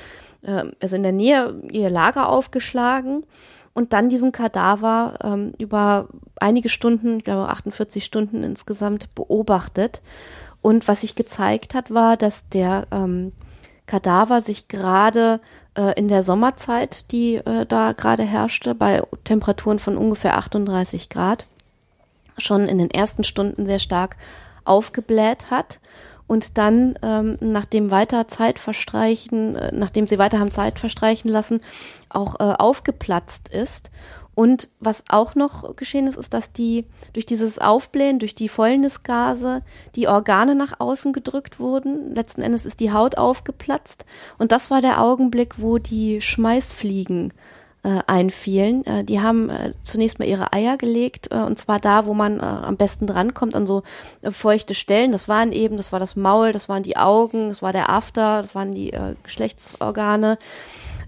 [0.43, 3.25] äh, also in der Nähe ihr Lager aufgeschlagen
[3.75, 10.03] und dann diesen Kadaver ähm, über einige Stunden, ich glaube 48 Stunden insgesamt, beobachtet.
[10.63, 13.33] Und was sich gezeigt hat, war, dass der ähm,
[13.87, 15.41] Kadaver sich gerade
[15.79, 21.47] äh, in der Sommerzeit, die äh, da gerade herrschte, bei Temperaturen von ungefähr 38 Grad,
[22.37, 24.17] schon in den ersten Stunden sehr stark
[24.65, 25.81] aufgebläht hat
[26.27, 31.61] und dann, ähm, nachdem weiter Zeit verstreichen, äh, nachdem sie weiter haben Zeit verstreichen lassen,
[32.11, 33.91] auch äh, aufgeplatzt ist.
[34.39, 39.63] Und was auch noch geschehen ist, ist, dass die durch dieses Aufblähen, durch die Fäulnisgase,
[39.97, 42.15] die Organe nach außen gedrückt wurden.
[42.15, 44.05] Letzten Endes ist die Haut aufgeplatzt.
[44.39, 47.33] Und das war der Augenblick, wo die Schmeißfliegen
[47.83, 48.87] äh, einfielen.
[48.87, 52.39] Äh, die haben äh, zunächst mal ihre Eier gelegt, äh, und zwar da, wo man
[52.39, 53.83] äh, am besten drankommt, an so
[54.23, 55.11] äh, feuchte Stellen.
[55.11, 58.37] Das waren eben, das war das Maul, das waren die Augen, das war der After,
[58.37, 58.93] das waren die
[59.25, 60.39] Geschlechtsorgane.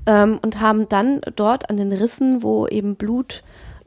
[0.07, 3.43] Ähm, und haben dann dort an den Rissen, wo eben Blut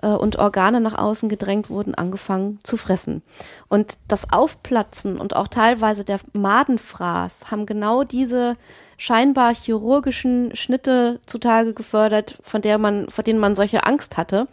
[0.05, 3.21] und Organe nach außen gedrängt wurden, angefangen zu fressen.
[3.69, 8.57] Und das Aufplatzen und auch teilweise der Madenfraß haben genau diese
[8.97, 14.47] scheinbar chirurgischen Schnitte zutage gefördert, von der man, vor denen man solche Angst hatte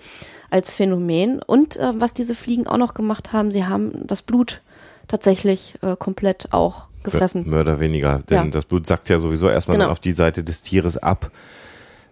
[0.51, 1.41] als Phänomen.
[1.41, 4.61] Und äh, was diese Fliegen auch noch gemacht haben, sie haben das Blut
[5.09, 7.49] tatsächlich äh, komplett auch gefressen.
[7.49, 8.51] Mehr oder weniger, denn ja.
[8.51, 9.91] das Blut sackt ja sowieso erstmal genau.
[9.91, 11.31] auf die Seite des Tieres ab,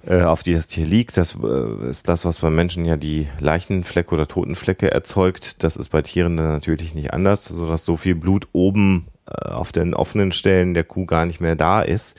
[0.07, 1.17] äh, auf die das Tier liegt.
[1.17, 5.63] Das äh, ist das, was bei Menschen ja die Leichenflecke oder Totenflecke erzeugt.
[5.63, 9.73] Das ist bei Tieren dann natürlich nicht anders, sodass so viel Blut oben äh, auf
[9.73, 12.17] den offenen Stellen der Kuh gar nicht mehr da ist.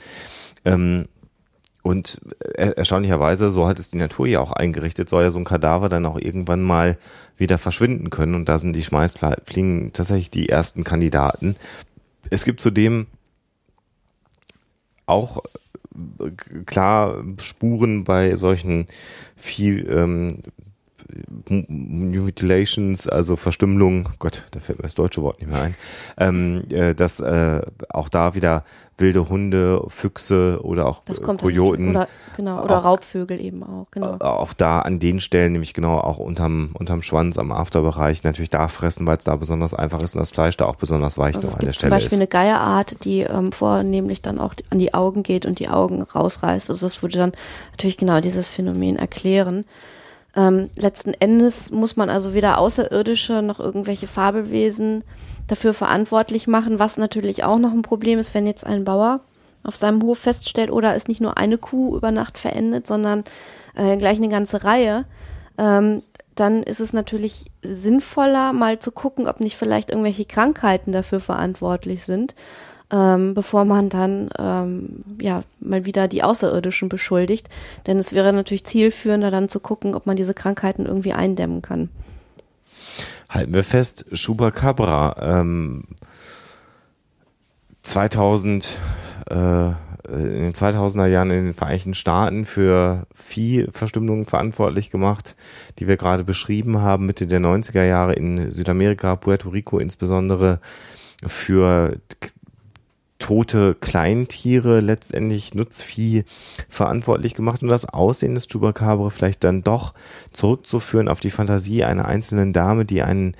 [0.65, 1.07] Ähm,
[1.81, 2.19] und
[2.55, 5.87] er erstaunlicherweise, so hat es die Natur ja auch eingerichtet, soll ja so ein Kadaver
[5.87, 6.97] dann auch irgendwann mal
[7.37, 8.35] wieder verschwinden können.
[8.35, 11.55] Und da sind die Schmeißfliegen tatsächlich die ersten Kandidaten.
[12.29, 13.07] Es gibt zudem
[15.05, 15.43] auch
[16.19, 16.29] äh,
[16.65, 18.87] klar Spuren bei solchen
[19.35, 20.43] Vieh, ähm,
[21.47, 25.75] Mutilations, also Verstümmelung, Gott, da fällt mir das deutsche Wort nicht mehr ein,
[26.17, 28.63] ähm, äh, dass äh, auch da wieder
[28.99, 31.91] wilde Hunde, Füchse oder auch das kommt Kojoten.
[31.91, 34.15] Oder, genau, oder auch, Raubvögel eben auch, genau.
[34.15, 38.49] Äh, auch da an den Stellen, nämlich genau auch unterm, unterm Schwanz am Afterbereich, natürlich
[38.49, 41.35] da fressen, weil es da besonders einfach ist und das Fleisch da auch besonders weich
[41.35, 41.79] also an der Stelle ist.
[41.79, 42.13] zum Beispiel ist.
[42.13, 46.69] eine Geierart, die ähm, vornehmlich dann auch an die Augen geht und die Augen rausreißt.
[46.69, 47.31] Also das würde dann
[47.71, 49.65] natürlich genau dieses Phänomen erklären.
[50.35, 55.03] Ähm, letzten Endes muss man also weder Außerirdische noch irgendwelche Fabelwesen
[55.47, 59.21] dafür verantwortlich machen, was natürlich auch noch ein Problem ist, wenn jetzt ein Bauer
[59.63, 63.23] auf seinem Hof feststellt, oder ist nicht nur eine Kuh über Nacht verendet, sondern
[63.75, 65.05] äh, gleich eine ganze Reihe.
[65.57, 66.03] Ähm,
[66.35, 72.05] dann ist es natürlich sinnvoller, mal zu gucken, ob nicht vielleicht irgendwelche Krankheiten dafür verantwortlich
[72.05, 72.35] sind
[72.91, 77.49] ähm, bevor man dann ähm, ja mal wieder die Außerirdischen beschuldigt.
[77.87, 81.89] Denn es wäre natürlich zielführender, dann zu gucken, ob man diese Krankheiten irgendwie eindämmen kann.
[83.29, 85.83] Halten wir fest, Chupacabra, ähm,
[87.83, 88.79] 2000,
[89.29, 89.67] äh,
[90.09, 95.35] in den 2000er Jahren in den Vereinigten Staaten für Viehverstümmelungen verantwortlich gemacht,
[95.77, 100.59] die wir gerade beschrieben haben, Mitte der 90er Jahre in Südamerika, Puerto Rico insbesondere
[101.27, 101.97] für
[103.19, 106.23] tote Kleintiere, letztendlich Nutzvieh
[106.67, 109.93] verantwortlich gemacht und das Aussehen des Chupacabra vielleicht dann doch
[110.31, 113.35] zurückzuführen auf die Fantasie einer einzelnen Dame, die einen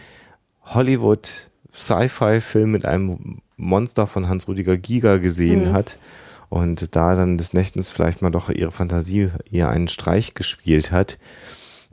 [0.64, 5.74] Hollywood Sci-Fi-Film mit einem Monster von Hans-Rüdiger Giger gesehen mhm.
[5.74, 5.98] hat
[6.50, 11.18] und da dann des Nächtens vielleicht mal doch ihre Fantasie ihr einen Streich gespielt hat.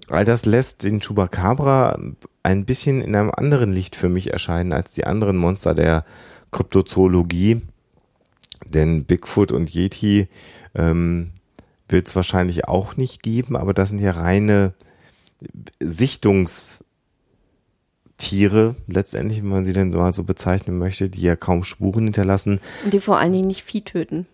[0.08, 1.98] All das lässt den Chupacabra
[2.42, 6.04] ein bisschen in einem anderen Licht für mich erscheinen als die anderen Monster der
[6.52, 7.62] Kryptozoologie.
[8.68, 10.28] Denn Bigfoot und Yeti
[10.74, 11.30] ähm,
[11.88, 14.74] wird es wahrscheinlich auch nicht geben, aber das sind ja reine
[15.80, 16.84] Sichtungstiere,
[18.86, 22.60] letztendlich, wenn man sie denn mal so bezeichnen möchte, die ja kaum Spuren hinterlassen.
[22.84, 24.26] Und die vor allen Dingen nicht Vieh töten.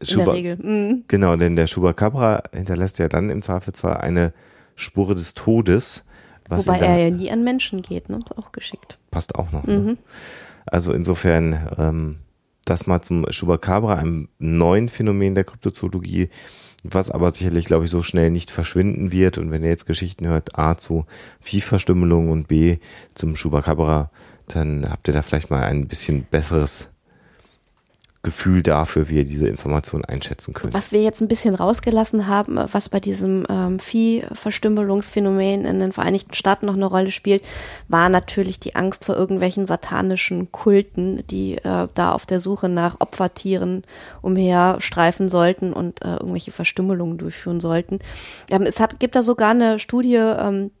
[0.00, 0.56] In Schuba der Regel.
[0.56, 1.04] Mhm.
[1.08, 4.32] Genau, denn der Chupacabra hinterlässt ja dann im Zweifel zwar eine
[4.74, 6.04] Spur des Todes.
[6.48, 8.18] Wobei er ja nie an Menschen geht, ne?
[8.18, 8.98] Ist auch geschickt.
[9.10, 9.64] Passt auch noch.
[9.64, 9.78] Ne?
[9.78, 9.86] Mhm.
[9.86, 9.96] Ne?
[10.66, 12.18] Also insofern ähm,
[12.66, 16.28] das mal zum Chupacabra, einem neuen Phänomen der Kryptozoologie,
[16.84, 19.38] was aber sicherlich, glaube ich, so schnell nicht verschwinden wird.
[19.38, 21.06] Und wenn ihr jetzt Geschichten hört, A zu
[21.40, 22.78] Viehverstümmelung und B
[23.14, 24.10] zum Chupacabra,
[24.48, 26.90] dann habt ihr da vielleicht mal ein bisschen besseres
[28.26, 30.74] Gefühl dafür, wie ihr diese Information einschätzen könnt.
[30.74, 36.34] Was wir jetzt ein bisschen rausgelassen haben, was bei diesem ähm, Viehverstümmelungsphänomen in den Vereinigten
[36.34, 37.44] Staaten noch eine Rolle spielt,
[37.86, 42.96] war natürlich die Angst vor irgendwelchen satanischen Kulten, die äh, da auf der Suche nach
[42.98, 43.84] Opfertieren
[44.22, 48.00] umherstreifen sollten und äh, irgendwelche Verstümmelungen durchführen sollten.
[48.50, 50.72] Ähm, es hat, gibt da sogar eine Studie, ähm,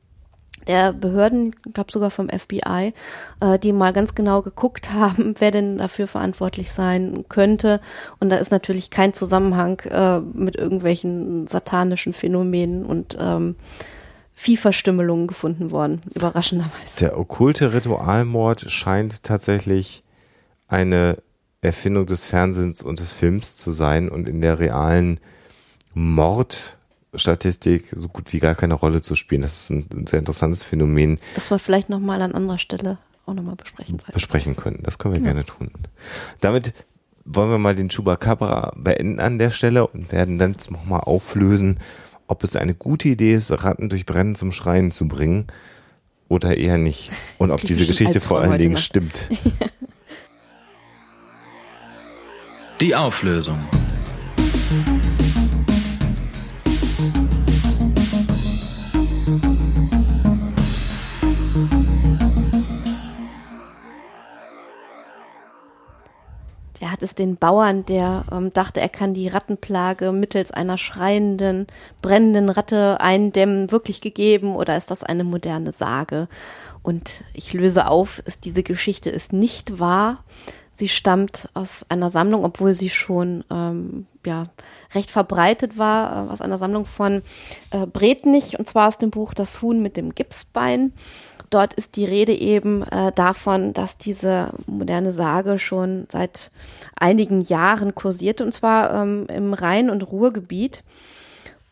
[0.66, 2.92] der Behörden, glaube sogar vom FBI,
[3.40, 7.80] äh, die mal ganz genau geguckt haben, wer denn dafür verantwortlich sein könnte.
[8.20, 13.56] Und da ist natürlich kein Zusammenhang äh, mit irgendwelchen satanischen Phänomenen und ähm,
[14.34, 16.98] Viehverstümmelungen gefunden worden, überraschenderweise.
[17.00, 20.04] Der okkulte Ritualmord scheint tatsächlich
[20.68, 21.16] eine
[21.62, 25.20] Erfindung des Fernsehens und des Films zu sein und in der realen
[25.94, 26.78] Mord
[27.16, 29.42] Statistik so gut wie gar keine Rolle zu spielen.
[29.42, 31.18] Das ist ein, ein sehr interessantes Phänomen.
[31.34, 34.12] Das wir vielleicht nochmal an anderer Stelle auch nochmal besprechen sollten.
[34.12, 34.80] Besprechen können.
[34.82, 35.26] Das können wir ja.
[35.26, 35.70] gerne tun.
[36.40, 36.72] Damit
[37.24, 41.80] wollen wir mal den Chubacabra beenden an der Stelle und werden dann jetzt nochmal auflösen,
[42.28, 45.46] ob es eine gute Idee ist, Ratten durch Brennen zum Schreien zu bringen
[46.28, 47.10] oder eher nicht.
[47.38, 49.28] Und ob diese Geschichte vor allen Dingen stimmt.
[52.80, 53.58] Die Auflösung.
[66.80, 71.66] Der hat es den Bauern, der ähm, dachte, er kann die Rattenplage mittels einer schreienden,
[72.02, 76.28] brennenden Ratte eindämmen, wirklich gegeben oder ist das eine moderne Sage?
[76.82, 80.22] Und ich löse auf, ist, diese Geschichte ist nicht wahr.
[80.72, 84.48] Sie stammt aus einer Sammlung, obwohl sie schon ähm, ja,
[84.94, 87.22] recht verbreitet war, äh, aus einer Sammlung von
[87.70, 90.92] äh, Bretnich, und zwar aus dem Buch Das Huhn mit dem Gipsbein.
[91.50, 96.50] Dort ist die Rede eben äh, davon, dass diese moderne Sage schon seit
[96.98, 100.82] einigen Jahren kursierte, und zwar ähm, im Rhein- und Ruhrgebiet.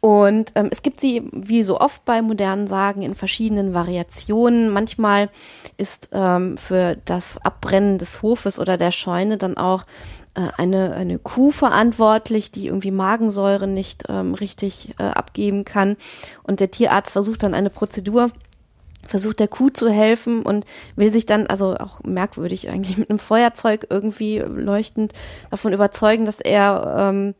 [0.00, 4.68] Und ähm, es gibt sie, wie so oft bei modernen Sagen, in verschiedenen Variationen.
[4.68, 5.30] Manchmal
[5.78, 9.86] ist ähm, für das Abbrennen des Hofes oder der Scheune dann auch
[10.34, 15.96] äh, eine, eine Kuh verantwortlich, die irgendwie Magensäure nicht ähm, richtig äh, abgeben kann.
[16.42, 18.28] Und der Tierarzt versucht dann eine Prozedur
[19.06, 20.64] versucht der Kuh zu helfen und
[20.96, 25.12] will sich dann, also auch merkwürdig eigentlich, mit einem Feuerzeug irgendwie leuchtend
[25.50, 27.34] davon überzeugen, dass er ähm,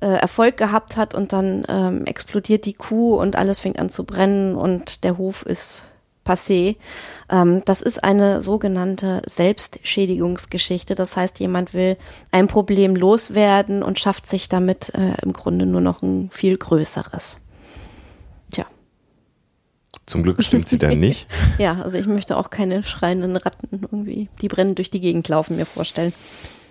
[0.00, 4.04] äh, Erfolg gehabt hat und dann ähm, explodiert die Kuh und alles fängt an zu
[4.04, 5.82] brennen und der Hof ist
[6.26, 6.76] passé.
[7.30, 10.94] Ähm, das ist eine sogenannte Selbstschädigungsgeschichte.
[10.94, 11.96] Das heißt, jemand will
[12.32, 17.40] ein Problem loswerden und schafft sich damit äh, im Grunde nur noch ein viel größeres.
[20.06, 21.26] Zum Glück stimmt sie dann nicht.
[21.58, 25.56] ja, also ich möchte auch keine schreienden Ratten irgendwie, die brennen durch die Gegend laufen,
[25.56, 26.12] mir vorstellen.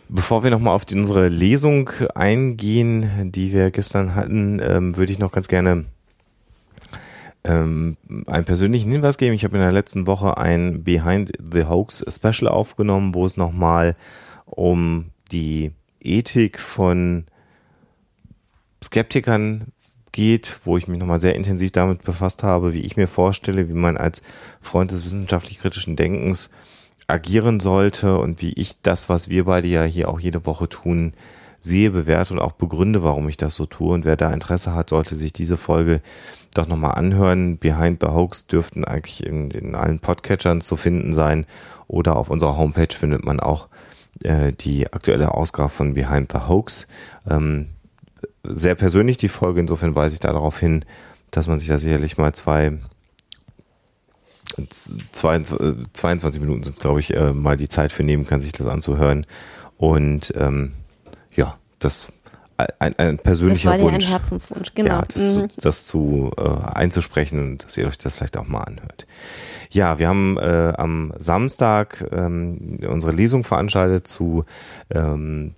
[0.08, 5.19] Bevor wir nochmal auf die, unsere Lesung eingehen, die wir gestern hatten, ähm, würde ich
[5.19, 5.86] noch ganz gerne
[7.43, 9.36] ähm, einen persönlichen Hinweis geben.
[9.36, 13.95] Ich habe in der letzten Woche ein Behind the Hoax Special aufgenommen, wo es nochmal
[14.45, 17.26] um die Ethik von
[18.84, 19.74] Skeptikern
[20.15, 23.73] geht, wo ich mich nochmal sehr intensiv damit befasst habe, wie ich mir vorstelle, wie
[23.73, 24.21] man als
[24.62, 26.51] Freund des wissenschaftlich-kritischen Denkens
[27.08, 31.13] agieren sollte und wie ich das, was wir beide ja hier auch jede Woche tun,
[31.60, 33.93] sehe, bewerte und auch begründe, warum ich das so tue.
[33.93, 35.99] Und wer da Interesse hat, sollte sich diese Folge
[36.54, 37.58] doch nochmal anhören.
[37.58, 41.45] Behind the Hoax dürften eigentlich in, in allen Podcatchern zu finden sein
[41.88, 43.67] oder auf unserer Homepage findet man auch
[44.23, 46.88] äh, die aktuelle Ausgabe von Behind the Hoax.
[47.30, 47.75] Ähm,
[48.49, 50.86] sehr persönlich die Folge, insofern weise ich da darauf hin,
[51.31, 52.73] dass man sich da sicherlich mal zwei,
[55.12, 58.53] zwei 22 Minuten sind es, glaube ich, äh, mal die Zeit für nehmen kann, sich
[58.53, 59.25] das anzuhören.
[59.77, 60.73] Und ähm,
[61.36, 62.10] ja, das
[62.58, 64.05] ein, ein persönlicher das war Wunsch.
[64.05, 64.89] ein Herzenswunsch, genau.
[64.89, 65.47] Ja, das, mhm.
[65.58, 69.05] das zu äh, einzusprechen und dass ihr euch das vielleicht auch mal anhört.
[69.71, 74.45] Ja, wir haben äh, am Samstag ähm, unsere Lesung veranstaltet zu
[74.89, 75.55] ähm,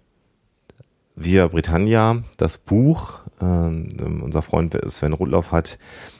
[1.19, 3.87] Via Britannia, das Buch, ähm,
[4.21, 5.79] unser Freund Sven Rudloff hat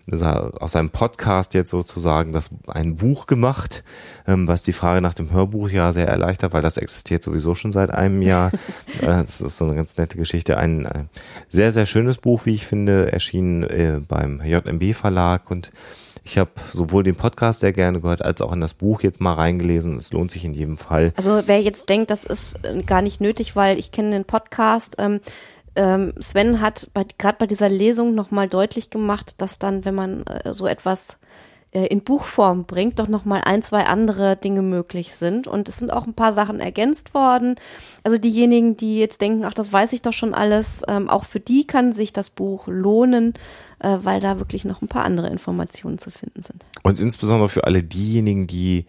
[0.10, 3.84] aus seinem Podcast jetzt sozusagen das ein Buch gemacht,
[4.26, 7.72] ähm, was die Frage nach dem Hörbuch ja sehr erleichtert, weil das existiert sowieso schon
[7.72, 8.52] seit einem Jahr.
[9.02, 10.58] äh, das ist so eine ganz nette Geschichte.
[10.58, 11.10] Ein, ein
[11.48, 15.72] sehr, sehr schönes Buch, wie ich finde, erschienen äh, beim JMB Verlag und
[16.28, 19.34] ich habe sowohl den Podcast sehr gerne gehört, als auch in das Buch jetzt mal
[19.34, 19.95] reingelesen.
[19.95, 21.13] Es lohnt sich in jedem Fall.
[21.15, 24.97] Also wer jetzt denkt, das ist äh, gar nicht nötig, weil ich kenne den Podcast.
[24.99, 25.21] Ähm,
[25.78, 30.53] ähm, Sven hat gerade bei dieser Lesung nochmal deutlich gemacht, dass dann, wenn man äh,
[30.53, 31.17] so etwas
[31.71, 35.47] äh, in Buchform bringt, doch nochmal ein, zwei andere Dinge möglich sind.
[35.47, 37.55] Und es sind auch ein paar Sachen ergänzt worden.
[38.03, 41.39] Also diejenigen, die jetzt denken, ach, das weiß ich doch schon alles, ähm, auch für
[41.39, 43.34] die kann sich das Buch lohnen,
[43.80, 46.65] äh, weil da wirklich noch ein paar andere Informationen zu finden sind.
[46.84, 48.86] Und insbesondere für alle diejenigen, die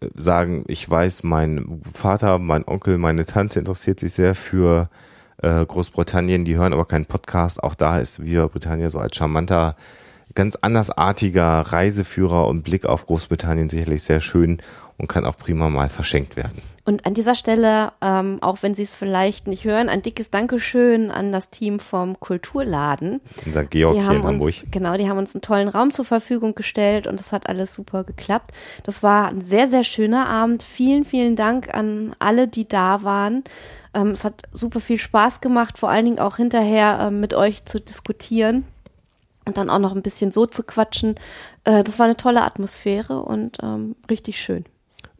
[0.00, 4.88] äh, sagen, ich weiß, mein Vater, mein Onkel, meine Tante interessiert sich sehr für
[5.38, 7.62] äh, Großbritannien, die hören aber keinen Podcast.
[7.62, 9.76] Auch da ist Viva Britannia so als charmanter
[10.34, 14.58] ganz andersartiger Reiseführer und Blick auf Großbritannien sicherlich sehr schön
[14.96, 16.62] und kann auch prima mal verschenkt werden.
[16.84, 21.12] Und an dieser Stelle, ähm, auch wenn Sie es vielleicht nicht hören, ein dickes Dankeschön
[21.12, 23.20] an das Team vom Kulturladen.
[23.46, 23.70] In St.
[23.70, 24.40] Georg hier in Hamburg.
[24.40, 27.72] Uns, genau, die haben uns einen tollen Raum zur Verfügung gestellt und es hat alles
[27.72, 28.50] super geklappt.
[28.82, 30.64] Das war ein sehr, sehr schöner Abend.
[30.64, 33.44] Vielen, vielen Dank an alle, die da waren.
[33.94, 37.64] Ähm, es hat super viel Spaß gemacht, vor allen Dingen auch hinterher ähm, mit euch
[37.64, 38.64] zu diskutieren
[39.44, 41.14] und dann auch noch ein bisschen so zu quatschen.
[41.62, 44.64] Äh, das war eine tolle Atmosphäre und ähm, richtig schön.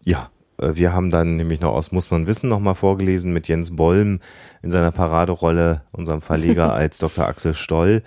[0.03, 0.41] Ja, äh,
[0.77, 4.21] wir haben dann nämlich noch aus Muss man wissen nochmal vorgelesen mit Jens Bollm
[4.63, 7.27] in seiner Paraderolle, unserem Verleger als Dr.
[7.27, 8.03] Axel Stoll.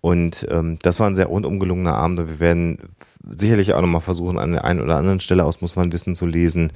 [0.00, 2.90] Und ähm, das war ein sehr rundum gelungener Abend und wir werden
[3.28, 6.26] sicherlich auch nochmal versuchen, an der einen oder anderen Stelle aus Muss man wissen zu
[6.26, 6.72] lesen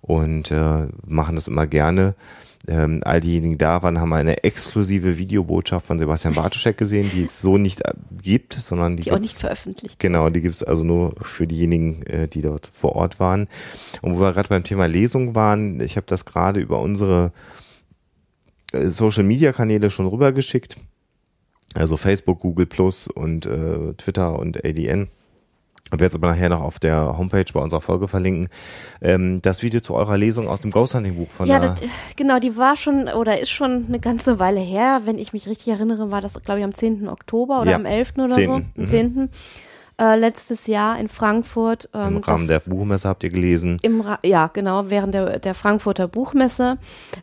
[0.00, 2.14] und äh, machen das immer gerne
[2.68, 7.24] ähm, all diejenigen, die da waren, haben eine exklusive Videobotschaft von Sebastian Bartoschek gesehen, die
[7.24, 7.92] es so nicht äh,
[8.22, 9.98] gibt, sondern die, die auch nicht veröffentlicht.
[9.98, 13.48] Genau, die gibt es also nur für diejenigen, äh, die dort vor Ort waren.
[14.02, 17.32] Und wo wir gerade beim Thema Lesung waren, ich habe das gerade über unsere
[18.72, 20.76] äh, Social Media Kanäle schon rübergeschickt.
[21.74, 25.08] Also Facebook, Google Plus und äh, Twitter und ADN.
[25.86, 28.48] Ich werde es aber nachher noch auf der Homepage bei unserer Folge verlinken.
[29.00, 31.80] Ähm, das Video zu eurer Lesung aus dem Ghost Hunting Buch von Ja, das,
[32.16, 35.02] genau, die war schon oder ist schon eine ganze Weile her.
[35.04, 37.08] Wenn ich mich richtig erinnere, war das, glaube ich, am 10.
[37.08, 38.14] Oktober oder ja, am 11.
[38.18, 38.46] oder 10.
[38.46, 38.52] so.
[38.54, 38.86] Am mhm.
[38.86, 39.30] 10
[39.98, 41.88] äh, letztes Jahr in Frankfurt.
[41.94, 43.78] Ähm, Im Rahmen der Buchmesse habt ihr gelesen?
[43.82, 46.78] Im Ra ja, genau, während der, der Frankfurter Buchmesse.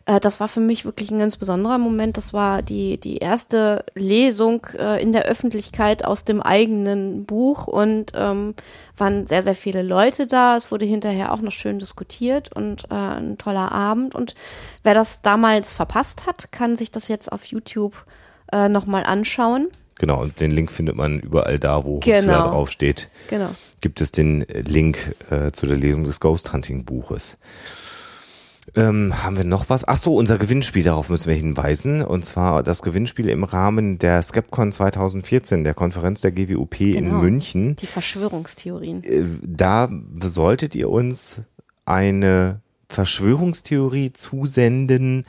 [0.06, 2.16] Äh, das war für mich wirklich ein ganz besonderer Moment.
[2.16, 8.12] Das war die, die erste Lesung äh, in der Öffentlichkeit aus dem eigenen Buch und
[8.14, 8.54] ähm,
[8.96, 10.56] waren sehr, sehr viele Leute da.
[10.56, 14.14] Es wurde hinterher auch noch schön diskutiert und äh, ein toller Abend.
[14.14, 14.34] Und
[14.82, 18.04] wer das damals verpasst hat, kann sich das jetzt auf YouTube
[18.52, 19.68] äh, nochmal anschauen.
[19.96, 22.26] Genau, und den Link findet man überall da, wo genau.
[22.26, 23.08] da draufsteht.
[23.28, 23.50] Genau.
[23.80, 27.38] Gibt es den Link äh, zu der Lesung des Ghost Hunting Buches.
[28.76, 29.86] Ähm, haben wir noch was?
[29.86, 32.02] Ach so, unser Gewinnspiel, darauf müssen wir hinweisen.
[32.02, 36.96] Und zwar das Gewinnspiel im Rahmen der Skepcon 2014, der Konferenz der GWUP genau.
[36.96, 37.76] in München.
[37.76, 39.04] Die Verschwörungstheorien.
[39.04, 39.90] Äh, da
[40.22, 41.42] solltet ihr uns
[41.84, 45.26] eine Verschwörungstheorie zusenden,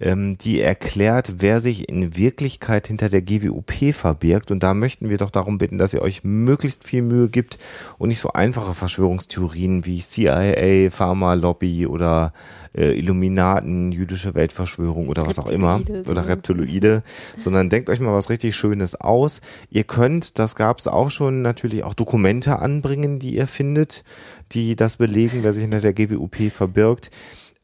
[0.00, 4.50] ähm, die erklärt, wer sich in Wirklichkeit hinter der GWUP verbirgt.
[4.50, 7.58] Und da möchten wir doch darum bitten, dass ihr euch möglichst viel Mühe gibt
[7.98, 12.32] und nicht so einfache Verschwörungstheorien wie CIA, Pharma Lobby oder
[12.76, 16.26] äh, Illuminaten, jüdische Weltverschwörung oder was auch immer oder.
[16.26, 17.02] Reptiloide,
[17.36, 19.40] sondern denkt euch mal was richtig Schönes aus.
[19.70, 24.04] Ihr könnt, das gab es auch schon, natürlich auch Dokumente anbringen, die ihr findet,
[24.52, 27.10] die das belegen, wer sich hinter der GWUP verbirgt.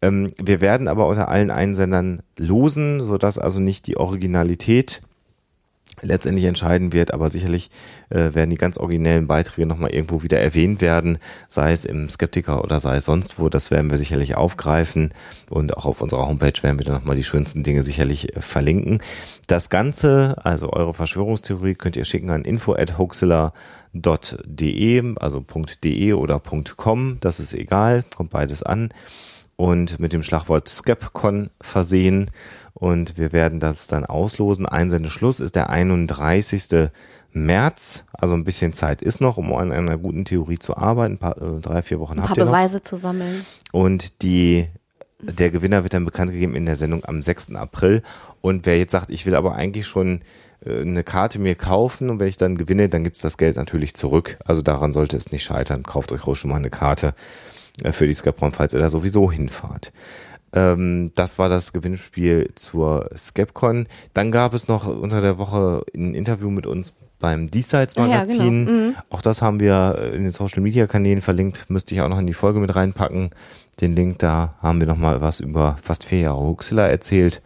[0.03, 5.03] Ähm, wir werden aber unter allen Einsendern losen, sodass also nicht die Originalität
[6.03, 7.71] letztendlich entscheiden wird, aber sicherlich
[8.09, 12.65] äh, werden die ganz originellen Beiträge nochmal irgendwo wieder erwähnt werden, sei es im Skeptiker
[12.65, 15.13] oder sei es sonst wo, das werden wir sicherlich aufgreifen
[15.51, 19.03] und auch auf unserer Homepage werden wir dann nochmal die schönsten Dinge sicherlich äh, verlinken.
[19.47, 23.55] Das Ganze, also eure Verschwörungstheorie, könnt ihr schicken an info at hoaxilla.de,
[25.17, 25.45] also
[25.85, 26.41] .de oder
[26.77, 28.89] .com, das ist egal, kommt beides an
[29.61, 32.31] und mit dem Schlagwort Skepcon versehen.
[32.73, 34.65] Und wir werden das dann auslosen.
[34.65, 36.89] Einsendeschluss ist der 31.
[37.35, 38.07] März.
[38.13, 41.15] Also ein bisschen Zeit ist noch, um an einer guten Theorie zu arbeiten.
[41.15, 42.53] Ein paar, äh, drei, vier Wochen ein habt ihr noch.
[42.53, 43.45] Beweise zu sammeln.
[43.71, 44.67] Und die,
[45.21, 47.55] der Gewinner wird dann bekannt gegeben in der Sendung am 6.
[47.55, 48.03] April.
[48.41, 50.23] Und wer jetzt sagt, ich will aber eigentlich schon
[50.65, 53.93] äh, eine Karte mir kaufen und wenn ich dann gewinne, dann gibt's das Geld natürlich
[53.93, 54.39] zurück.
[54.43, 55.83] Also daran sollte es nicht scheitern.
[55.83, 57.13] Kauft euch ruhig schon mal eine Karte
[57.93, 59.93] für die Skepcon, falls ihr da sowieso hinfahrt.
[60.53, 63.87] Ähm, das war das Gewinnspiel zur Skepcon.
[64.15, 68.39] Dann gab es noch unter der Woche ein Interview mit uns beim Diesseits Magazin.
[68.39, 68.89] Ja, genau.
[68.89, 68.97] mhm.
[69.11, 71.71] Auch das haben wir in den Social Media Kanälen verlinkt.
[71.71, 73.31] Müsste ich auch noch in die Folge mit reinpacken.
[73.81, 77.43] Den Link da haben wir noch mal was über fast vier Jahre Huxilla erzählt.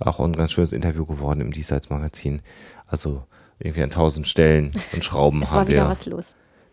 [0.00, 2.40] Auch ein ganz schönes Interview geworden im Diesseits Magazin.
[2.86, 3.22] Also
[3.58, 5.94] irgendwie an tausend Stellen und Schrauben haben wir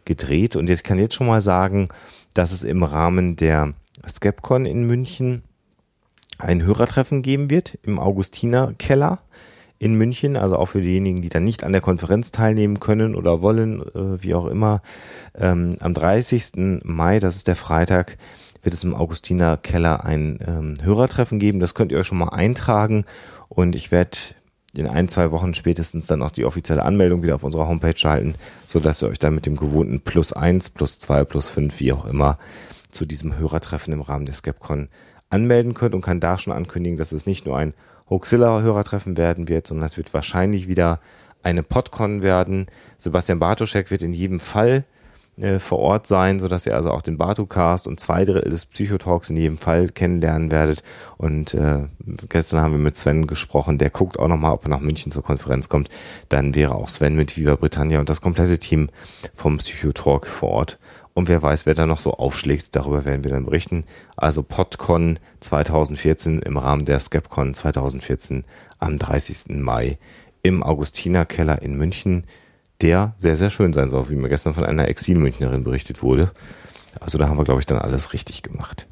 [0.07, 0.55] gedreht.
[0.55, 1.89] Und ich kann jetzt schon mal sagen,
[2.33, 3.73] dass es im Rahmen der
[4.07, 5.43] Skepcon in München
[6.39, 9.19] ein Hörertreffen geben wird im Augustiner Keller
[9.79, 13.41] in München, also auch für diejenigen, die dann nicht an der Konferenz teilnehmen können oder
[13.41, 14.81] wollen, äh, wie auch immer.
[15.35, 16.81] Ähm, am 30.
[16.83, 18.17] Mai, das ist der Freitag,
[18.63, 21.59] wird es im Augustiner Keller ein ähm, Hörertreffen geben.
[21.59, 23.05] Das könnt ihr euch schon mal eintragen
[23.49, 24.17] und ich werde
[24.77, 28.35] in ein, zwei Wochen spätestens dann auch die offizielle Anmeldung wieder auf unserer Homepage schalten,
[28.67, 32.05] sodass ihr euch dann mit dem gewohnten plus eins, plus zwei, plus fünf, wie auch
[32.05, 32.37] immer,
[32.91, 34.89] zu diesem Hörertreffen im Rahmen der Skepcon
[35.29, 37.73] anmelden könnt und kann da schon ankündigen, dass es nicht nur ein
[38.09, 40.99] Hoaxilla-Hörertreffen werden wird, sondern es wird wahrscheinlich wieder
[41.43, 42.67] eine Podcon werden.
[42.97, 44.85] Sebastian Bartoschek wird in jedem Fall
[45.37, 49.29] äh, vor Ort sein, sodass ihr also auch den Bartucast und zwei Drittel des Psychotalks
[49.29, 50.83] in jedem Fall kennenlernen werdet.
[51.17, 51.83] Und äh,
[52.29, 55.23] gestern haben wir mit Sven gesprochen, der guckt auch nochmal, ob er nach München zur
[55.23, 55.89] Konferenz kommt.
[56.29, 58.89] Dann wäre auch Sven mit Viva Britannia und das komplette Team
[59.35, 60.79] vom Psychotalk vor Ort.
[61.13, 63.85] Und wer weiß, wer da noch so aufschlägt, darüber werden wir dann berichten.
[64.15, 68.43] Also PodCon 2014 im Rahmen der Skepcon 2014
[68.77, 69.55] am 30.
[69.59, 69.97] Mai
[70.43, 72.25] im Augustinerkeller in München
[72.81, 76.31] der sehr, sehr schön sein soll, wie mir gestern von einer Exil-Münchnerin berichtet wurde.
[76.99, 78.87] Also da haben wir, glaube ich, dann alles richtig gemacht.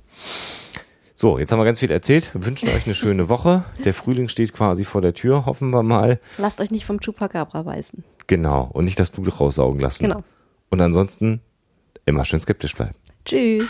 [1.18, 2.34] So, jetzt haben wir ganz viel erzählt.
[2.34, 3.64] Wir wünschen euch eine schöne Woche.
[3.86, 6.20] Der Frühling steht quasi vor der Tür, hoffen wir mal.
[6.38, 8.04] Lasst euch nicht vom Chupacabra beißen.
[8.28, 8.70] Genau.
[8.74, 10.04] Und nicht das Blut raussaugen lassen.
[10.04, 10.24] Genau.
[10.70, 11.42] Und ansonsten
[12.06, 12.96] immer schön skeptisch bleiben.
[13.24, 13.70] Tschüss.